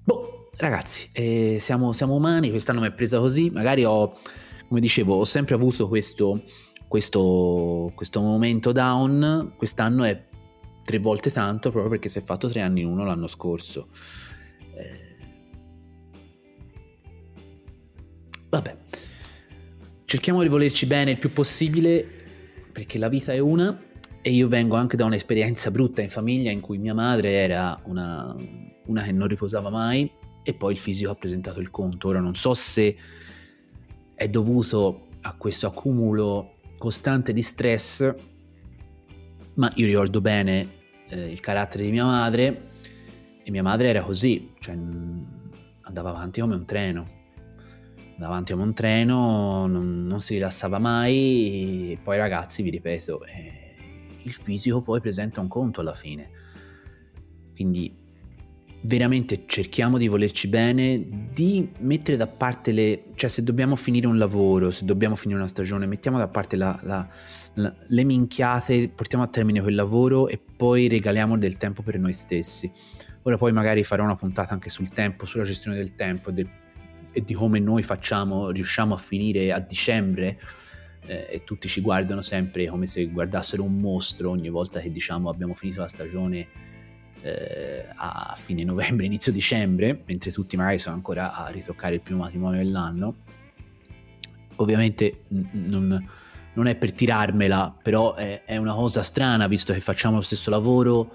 Boh, 0.02 0.50
ragazzi, 0.56 1.08
eh, 1.12 1.58
siamo, 1.60 1.92
siamo 1.92 2.14
umani, 2.14 2.50
quest'anno 2.50 2.80
mi 2.80 2.88
è 2.88 2.92
presa 2.92 3.20
così, 3.20 3.50
magari 3.50 3.84
ho 3.84 4.14
come 4.66 4.80
dicevo, 4.80 5.16
ho 5.16 5.24
sempre 5.24 5.54
avuto 5.54 5.88
questo, 5.88 6.42
questo, 6.88 7.92
questo 7.94 8.20
momento 8.20 8.72
down, 8.72 9.54
quest'anno 9.56 10.04
è 10.04 10.26
tre 10.84 10.98
volte 10.98 11.30
tanto 11.30 11.70
proprio 11.70 11.90
perché 11.90 12.08
si 12.08 12.18
è 12.18 12.22
fatto 12.22 12.48
tre 12.48 12.60
anni 12.60 12.80
in 12.80 12.86
uno 12.86 13.04
l'anno 13.04 13.28
scorso. 13.28 13.88
Vabbè, 18.50 18.76
cerchiamo 20.04 20.42
di 20.42 20.48
volerci 20.48 20.86
bene 20.86 21.10
il 21.12 21.18
più 21.18 21.32
possibile 21.32 22.06
perché 22.72 22.96
la 22.96 23.08
vita 23.08 23.32
è 23.32 23.38
una 23.38 23.78
e 24.22 24.30
io 24.30 24.48
vengo 24.48 24.76
anche 24.76 24.96
da 24.96 25.04
un'esperienza 25.04 25.70
brutta 25.70 26.00
in 26.00 26.08
famiglia 26.08 26.50
in 26.50 26.60
cui 26.60 26.78
mia 26.78 26.94
madre 26.94 27.32
era 27.32 27.78
una, 27.84 28.34
una 28.86 29.02
che 29.02 29.12
non 29.12 29.28
riposava 29.28 29.68
mai 29.68 30.10
e 30.42 30.54
poi 30.54 30.72
il 30.72 30.78
fisico 30.78 31.10
ha 31.10 31.14
presentato 31.14 31.60
il 31.60 31.70
conto. 31.70 32.08
Ora 32.08 32.20
non 32.20 32.34
so 32.34 32.54
se 32.54 32.96
è 34.14 34.28
dovuto 34.28 35.08
a 35.20 35.34
questo 35.36 35.66
accumulo 35.66 36.54
costante 36.78 37.34
di 37.34 37.42
stress, 37.42 38.14
ma 39.54 39.70
io 39.74 39.86
ricordo 39.86 40.22
bene 40.22 40.68
eh, 41.08 41.30
il 41.30 41.40
carattere 41.40 41.84
di 41.84 41.90
mia 41.90 42.04
madre 42.04 42.70
e 43.42 43.50
mia 43.50 43.62
madre 43.62 43.88
era 43.88 44.02
così, 44.02 44.54
cioè 44.58 44.74
andava 44.74 46.10
avanti 46.10 46.40
come 46.40 46.54
un 46.54 46.64
treno, 46.64 47.17
andava 48.18 48.32
avanti 48.32 48.52
come 48.52 48.64
un 48.64 48.74
treno, 48.74 49.66
non, 49.66 50.04
non 50.06 50.20
si 50.20 50.34
rilassava 50.34 50.80
mai 50.80 51.92
e 51.92 51.98
poi 52.02 52.18
ragazzi 52.18 52.62
vi 52.62 52.70
ripeto, 52.70 53.24
eh, 53.24 53.74
il 54.22 54.32
fisico 54.32 54.82
poi 54.82 55.00
presenta 55.00 55.40
un 55.40 55.46
conto 55.46 55.80
alla 55.80 55.94
fine, 55.94 56.28
quindi 57.54 57.94
veramente 58.80 59.44
cerchiamo 59.46 59.98
di 59.98 60.08
volerci 60.08 60.48
bene, 60.48 61.28
di 61.32 61.70
mettere 61.80 62.16
da 62.16 62.26
parte 62.26 62.72
le... 62.72 63.04
cioè 63.14 63.30
se 63.30 63.44
dobbiamo 63.44 63.76
finire 63.76 64.08
un 64.08 64.18
lavoro, 64.18 64.72
se 64.72 64.84
dobbiamo 64.84 65.14
finire 65.14 65.38
una 65.38 65.48
stagione, 65.48 65.86
mettiamo 65.86 66.18
da 66.18 66.26
parte 66.26 66.56
la, 66.56 66.78
la, 66.82 67.08
la, 67.54 67.74
le 67.86 68.04
minchiate, 68.04 68.88
portiamo 68.88 69.22
a 69.22 69.28
termine 69.28 69.60
quel 69.60 69.76
lavoro 69.76 70.26
e 70.26 70.38
poi 70.38 70.88
regaliamo 70.88 71.38
del 71.38 71.56
tempo 71.56 71.82
per 71.82 71.98
noi 72.00 72.12
stessi. 72.12 72.70
Ora 73.22 73.36
poi 73.36 73.52
magari 73.52 73.84
farò 73.84 74.02
una 74.04 74.16
puntata 74.16 74.54
anche 74.54 74.70
sul 74.70 74.88
tempo, 74.88 75.24
sulla 75.24 75.44
gestione 75.44 75.76
del 75.76 75.94
tempo 75.94 76.30
del, 76.30 76.48
e 77.12 77.22
di 77.22 77.34
come 77.34 77.58
noi 77.58 77.82
facciamo, 77.82 78.50
riusciamo 78.50 78.94
a 78.94 78.98
finire 78.98 79.52
a 79.52 79.58
dicembre 79.58 80.38
eh, 81.06 81.26
e 81.30 81.44
tutti 81.44 81.68
ci 81.68 81.80
guardano 81.80 82.20
sempre 82.20 82.66
come 82.66 82.86
se 82.86 83.06
guardassero 83.06 83.62
un 83.62 83.78
mostro 83.78 84.30
ogni 84.30 84.48
volta 84.48 84.80
che 84.80 84.90
diciamo 84.90 85.28
abbiamo 85.28 85.54
finito 85.54 85.80
la 85.80 85.88
stagione 85.88 86.46
eh, 87.22 87.86
a 87.96 88.34
fine 88.36 88.64
novembre, 88.64 89.06
inizio 89.06 89.32
dicembre, 89.32 90.02
mentre 90.06 90.30
tutti 90.30 90.56
magari 90.56 90.78
sono 90.78 90.94
ancora 90.94 91.32
a 91.32 91.48
ritoccare 91.48 91.96
il 91.96 92.00
primo 92.00 92.20
matrimonio 92.20 92.58
dell'anno. 92.62 93.16
Ovviamente 94.56 95.24
non, 95.28 96.08
non, 96.54 96.66
è 96.66 96.76
per 96.76 96.92
tirarmela, 96.92 97.76
però 97.80 98.14
è, 98.14 98.42
è, 98.44 98.56
una 98.56 98.74
cosa 98.74 99.02
strana 99.02 99.46
visto 99.46 99.72
che 99.72 99.80
facciamo 99.80 100.16
lo 100.16 100.22
stesso 100.22 100.50
lavoro. 100.50 101.14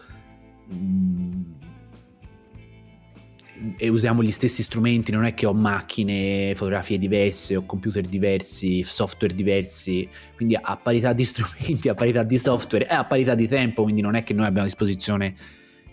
Mm, 0.74 1.42
e 3.78 3.88
usiamo 3.88 4.22
gli 4.24 4.32
stessi 4.32 4.64
strumenti, 4.64 5.12
non 5.12 5.24
è 5.24 5.34
che 5.34 5.46
ho 5.46 5.54
macchine, 5.54 6.54
fotografie 6.56 6.98
diverse, 6.98 7.56
ho 7.56 7.66
computer 7.66 8.04
diversi, 8.04 8.84
software 8.84 9.34
diversi, 9.34 10.08
quindi 10.36 10.56
a 10.60 10.78
parità 10.78 11.14
di 11.14 11.24
strumenti, 11.26 11.90
a 11.90 11.94
parità 11.94 12.24
di 12.24 12.38
software 12.38 12.88
e 12.88 12.94
a 12.94 13.06
parità 13.06 13.36
di 13.36 13.48
tempo, 13.48 13.84
quindi 13.84 14.02
non 14.02 14.16
è 14.16 14.24
che 14.24 14.34
noi 14.34 14.46
abbiamo 14.46 14.66
a 14.66 14.70
disposizione 14.70 15.36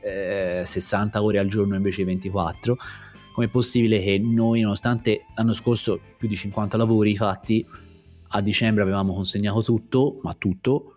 eh, 0.02 0.62
60 0.64 1.22
ore 1.22 1.38
al 1.38 1.46
giorno 1.46 1.76
invece 1.76 1.98
di 1.98 2.04
24. 2.04 2.76
Com'è 3.32 3.48
possibile 3.48 4.00
che 4.02 4.18
noi, 4.18 4.60
nonostante 4.60 5.26
l'anno 5.36 5.52
scorso 5.52 6.00
più 6.16 6.26
di 6.26 6.34
50 6.34 6.76
lavori 6.76 7.16
fatti, 7.16 7.64
a 8.32 8.40
dicembre 8.40 8.82
avevamo 8.82 9.14
consegnato 9.14 9.62
tutto, 9.62 10.18
ma 10.22 10.34
tutto, 10.34 10.96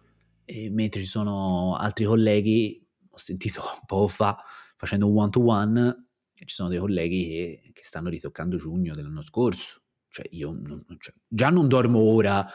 mentre 0.71 1.01
ci 1.01 1.07
sono 1.07 1.75
altri 1.75 2.05
colleghi, 2.05 2.83
ho 3.09 3.17
sentito 3.17 3.62
un 3.79 3.86
po' 3.86 4.07
fa, 4.07 4.36
facendo 4.75 5.07
un 5.07 5.17
one 5.17 5.29
to 5.29 5.45
one, 5.45 6.07
ci 6.45 6.56
sono 6.56 6.69
dei 6.69 6.79
colleghi 6.79 7.27
che, 7.27 7.71
che 7.73 7.84
stanno 7.84 8.10
ritoccando 8.10 8.58
giugno 8.58 8.95
dell'anno 8.95 9.21
scorso. 9.21 9.82
Cioè 10.10 10.25
io 10.32 10.51
non, 10.51 10.86
cioè, 10.99 11.13
già 11.27 11.49
non 11.49 11.67
dormo 11.67 11.99
ora 11.99 12.45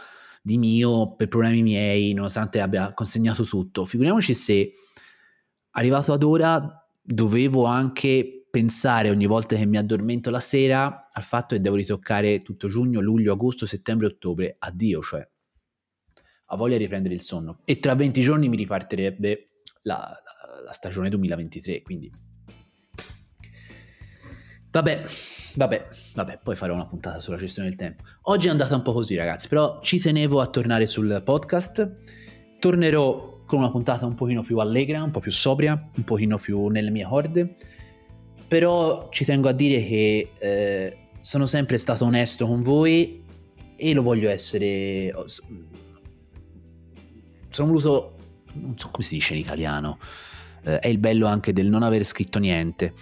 di 0.42 0.59
mio 0.59 1.14
per 1.16 1.29
problemi 1.29 1.62
miei, 1.62 2.12
nonostante 2.12 2.61
abbia 2.61 2.94
consegnato 2.94 3.44
tutto. 3.44 3.85
Figuriamoci 3.85 4.33
se 4.35 4.72
arrivato 5.70 6.12
ad 6.12 6.22
ora 6.22 6.88
dovevo 7.03 7.64
anche 7.64 8.46
pensare 8.51 9.11
ogni 9.11 9.27
volta 9.27 9.57
che 9.57 9.66
mi 9.66 9.77
addormento 9.77 10.31
la 10.31 10.40
sera 10.40 11.09
al 11.12 11.22
fatto 11.22 11.55
che 11.55 11.61
devo 11.61 11.77
ritoccare 11.77 12.42
tutto 12.42 12.68
giugno, 12.68 13.01
luglio, 13.01 13.33
agosto, 13.33 13.66
settembre, 13.66 14.07
ottobre. 14.07 14.57
Addio, 14.59 15.03
cioè. 15.03 15.29
Ha 16.51 16.57
voglia 16.57 16.77
di 16.77 16.85
riprendere 16.85 17.14
il 17.14 17.20
sonno. 17.20 17.61
E 17.64 17.79
tra 17.79 17.94
20 17.94 18.20
giorni 18.20 18.48
mi 18.48 18.57
ripartirebbe 18.57 19.48
la, 19.83 19.96
la, 19.96 20.62
la 20.62 20.72
stagione 20.72 21.11
2023, 21.11 21.83
quindi 21.83 22.11
Vabbè, 24.70 25.04
vabbè, 25.54 25.88
vabbè, 26.14 26.40
poi 26.42 26.54
farò 26.54 26.74
una 26.74 26.85
puntata 26.85 27.20
sulla 27.20 27.38
gestione 27.38 27.68
del 27.68 27.78
tempo. 27.78 28.02
Oggi 28.24 28.48
è 28.48 28.50
andata 28.50 28.74
un 28.76 28.83
po' 28.83 28.92
così, 28.92 29.16
ragazzi, 29.16 29.48
però 29.48 29.81
ci 29.81 29.98
tenevo 29.98 30.42
a 30.42 30.46
tornare 30.46 30.85
sul 30.85 31.22
podcast. 31.24 31.96
Tornerò 32.59 33.44
con 33.46 33.61
una 33.61 33.70
puntata 33.70 34.04
un 34.04 34.14
pochino 34.14 34.42
più 34.42 34.59
allegra, 34.59 35.02
un 35.02 35.11
po' 35.11 35.20
più 35.20 35.33
sobria, 35.33 35.90
un 35.96 36.04
pochino 36.04 36.37
più 36.37 36.66
nelle 36.68 36.90
mie 36.90 37.07
corde. 37.07 37.57
Però 38.46 39.09
ci 39.09 39.24
tengo 39.24 39.48
a 39.48 39.52
dire 39.52 39.83
che 39.83 40.33
eh, 40.38 40.96
sono 41.20 41.46
sempre 41.46 41.78
stato 41.78 42.04
onesto 42.04 42.46
con 42.46 42.61
voi 42.61 43.24
e 43.74 43.94
lo 43.94 44.02
voglio 44.02 44.28
essere. 44.28 45.11
Sono 47.48 47.68
voluto. 47.68 48.16
Non 48.52 48.76
so 48.76 48.90
come 48.90 49.04
si 49.04 49.14
dice 49.14 49.33
in 49.33 49.40
italiano. 49.40 49.98
Eh, 50.62 50.78
è 50.78 50.88
il 50.88 50.98
bello 50.98 51.26
anche 51.26 51.54
del 51.54 51.68
non 51.68 51.83
aver 51.83 52.04
scritto 52.04 52.38
niente 52.38 52.92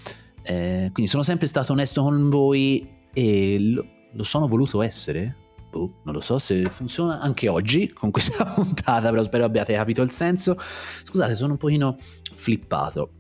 eh, 0.47 0.91
quindi 0.93 1.11
sono 1.11 1.25
sempre 1.25 1.49
stato 1.49 1.73
onesto 1.73 2.03
con 2.03 2.31
voi 2.31 2.89
e 3.13 3.59
lo, 3.59 3.85
lo 4.13 4.23
sono 4.23 4.47
voluto 4.47 4.81
essere. 4.81 5.45
Boh, 5.71 6.01
non 6.05 6.15
lo 6.15 6.21
so 6.21 6.39
se 6.39 6.63
funziona 6.67 7.21
anche 7.21 7.49
oggi 7.49 7.93
con 7.93 8.11
questa 8.11 8.45
puntata, 8.55 9.11
però 9.11 9.23
spero 9.25 9.45
abbiate 9.45 9.75
capito 9.75 10.03
il 10.03 10.11
senso. 10.11 10.57
Scusate, 11.05 11.35
sono 11.35 11.53
un 11.53 11.59
pochino 11.59 11.97
flippato. 12.35 13.11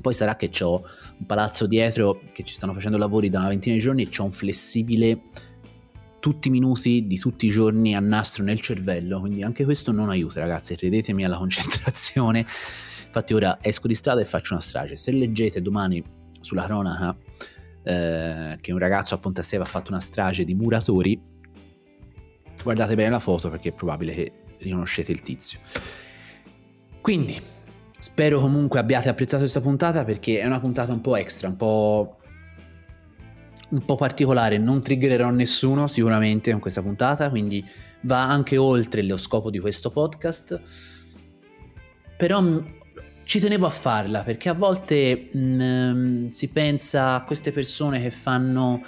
Poi 0.00 0.12
sarà 0.12 0.36
che 0.36 0.50
ho 0.60 0.84
un 1.18 1.26
palazzo 1.26 1.66
dietro 1.66 2.20
che 2.32 2.42
ci 2.42 2.54
stanno 2.54 2.74
facendo 2.74 2.98
lavori 2.98 3.30
da 3.30 3.38
una 3.38 3.48
ventina 3.48 3.74
di 3.74 3.80
giorni 3.80 4.02
e 4.02 4.08
c'ho 4.08 4.24
un 4.24 4.32
flessibile 4.32 5.22
tutti 6.18 6.48
i 6.48 6.50
minuti 6.50 7.06
di 7.06 7.18
tutti 7.18 7.46
i 7.46 7.50
giorni 7.50 7.94
a 7.94 8.00
nastro 8.00 8.44
nel 8.44 8.60
cervello, 8.60 9.20
quindi 9.20 9.42
anche 9.42 9.64
questo 9.64 9.92
non 9.92 10.08
aiuta 10.08 10.40
ragazzi, 10.40 10.74
credetemi 10.74 11.24
alla 11.24 11.36
concentrazione. 11.36 12.38
Infatti 12.38 13.34
ora 13.34 13.58
esco 13.60 13.86
di 13.86 13.94
strada 13.94 14.20
e 14.20 14.24
faccio 14.24 14.54
una 14.54 14.62
strage. 14.62 14.96
Se 14.96 15.12
leggete 15.12 15.62
domani 15.62 16.02
sulla 16.44 16.64
cronaca 16.64 17.16
eh, 17.82 18.56
che 18.60 18.72
un 18.72 18.78
ragazzo 18.78 19.14
a 19.14 19.18
Ponte 19.18 19.40
ha 19.40 19.64
fatto 19.64 19.90
una 19.90 20.00
strage 20.00 20.44
di 20.44 20.54
muratori, 20.54 21.20
guardate 22.62 22.94
bene 22.94 23.10
la 23.10 23.20
foto 23.20 23.50
perché 23.50 23.70
è 23.70 23.72
probabile 23.72 24.14
che 24.14 24.32
riconoscete 24.58 25.12
il 25.12 25.22
tizio. 25.22 25.58
Quindi, 27.00 27.38
spero 27.98 28.40
comunque 28.40 28.78
abbiate 28.78 29.08
apprezzato 29.10 29.42
questa 29.42 29.60
puntata 29.60 30.04
perché 30.04 30.40
è 30.40 30.46
una 30.46 30.60
puntata 30.60 30.92
un 30.92 31.02
po' 31.02 31.16
extra, 31.16 31.48
un 31.48 31.56
po', 31.56 32.16
un 33.68 33.84
po' 33.84 33.96
particolare. 33.96 34.56
Non 34.56 34.82
triggererò 34.82 35.28
nessuno 35.28 35.86
sicuramente 35.86 36.50
con 36.50 36.60
questa 36.60 36.80
puntata, 36.80 37.28
quindi 37.28 37.62
va 38.02 38.28
anche 38.28 38.56
oltre 38.56 39.02
lo 39.02 39.18
scopo 39.18 39.50
di 39.50 39.58
questo 39.58 39.90
podcast. 39.90 40.60
Però 42.16 42.40
ci 43.24 43.40
tenevo 43.40 43.66
a 43.66 43.70
farla 43.70 44.22
perché 44.22 44.48
a 44.48 44.54
volte 44.54 45.30
mh, 45.32 45.38
mm, 45.38 46.26
si 46.28 46.48
pensa 46.48 47.14
a 47.14 47.24
queste 47.24 47.52
persone 47.52 48.00
che 48.00 48.10
fanno 48.10 48.82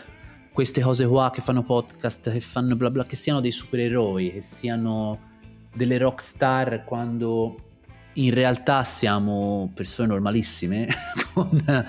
queste 0.53 0.81
cose 0.81 1.07
qua, 1.07 1.31
che 1.31 1.41
fanno 1.41 1.63
podcast, 1.63 2.31
che 2.31 2.41
fanno 2.41 2.77
bla 2.77 2.91
bla, 2.91 3.05
che 3.05 3.17
siano 3.17 3.41
dei 3.41 3.51
supereroi, 3.51 4.31
che 4.31 4.41
siano 4.41 5.35
delle 5.75 5.99
rock 5.99 6.23
star 6.23 6.85
quando 6.85 7.63
in 8.15 8.33
realtà 8.33 8.83
siamo 8.83 9.71
persone 9.75 10.09
normalissime 10.09 10.89
con, 11.35 11.85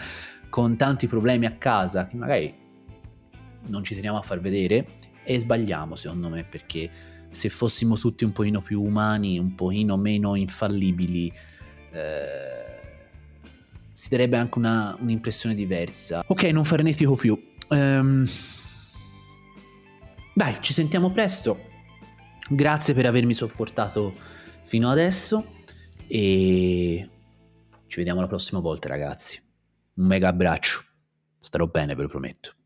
con 0.50 0.76
tanti 0.76 1.08
problemi 1.08 1.46
a 1.46 1.52
casa 1.52 2.06
che 2.06 2.18
magari 2.18 2.54
non 3.68 3.84
ci 3.84 3.96
teniamo 3.96 4.18
a 4.18 4.22
far 4.22 4.42
vedere 4.42 4.86
e 5.24 5.40
sbagliamo 5.40 5.96
secondo 5.96 6.28
me 6.28 6.44
perché 6.44 6.90
se 7.30 7.50
fossimo 7.50 7.96
tutti 7.96 8.24
un 8.24 8.32
pochino 8.32 8.62
più 8.62 8.82
umani, 8.82 9.38
un 9.38 9.56
pochino 9.56 9.98
meno 9.98 10.36
infallibili, 10.36 11.32
eh, 11.92 12.68
si 13.94 14.10
darebbe 14.10 14.38
anche 14.38 14.58
una, 14.58 14.96
un'impressione 15.00 15.56
diversa. 15.56 16.24
Ok, 16.28 16.44
non 16.44 16.64
farnetico 16.64 17.16
più. 17.16 17.40
Um, 17.70 18.28
dai, 20.34 20.58
ci 20.62 20.74
sentiamo 20.74 21.12
presto. 21.12 21.66
Grazie 22.50 22.94
per 22.94 23.06
avermi 23.06 23.34
sopportato 23.34 24.14
fino 24.62 24.90
adesso 24.90 25.56
e 26.08 27.10
ci 27.88 27.98
vediamo 27.98 28.22
la 28.22 28.28
prossima 28.28 28.60
volta 28.60 28.88
ragazzi. 28.88 29.42
Un 29.96 30.06
mega 30.06 30.28
abbraccio. 30.28 30.82
Starò 31.40 31.66
bene, 31.66 31.96
ve 31.96 32.04
lo 32.04 32.08
prometto. 32.08 32.57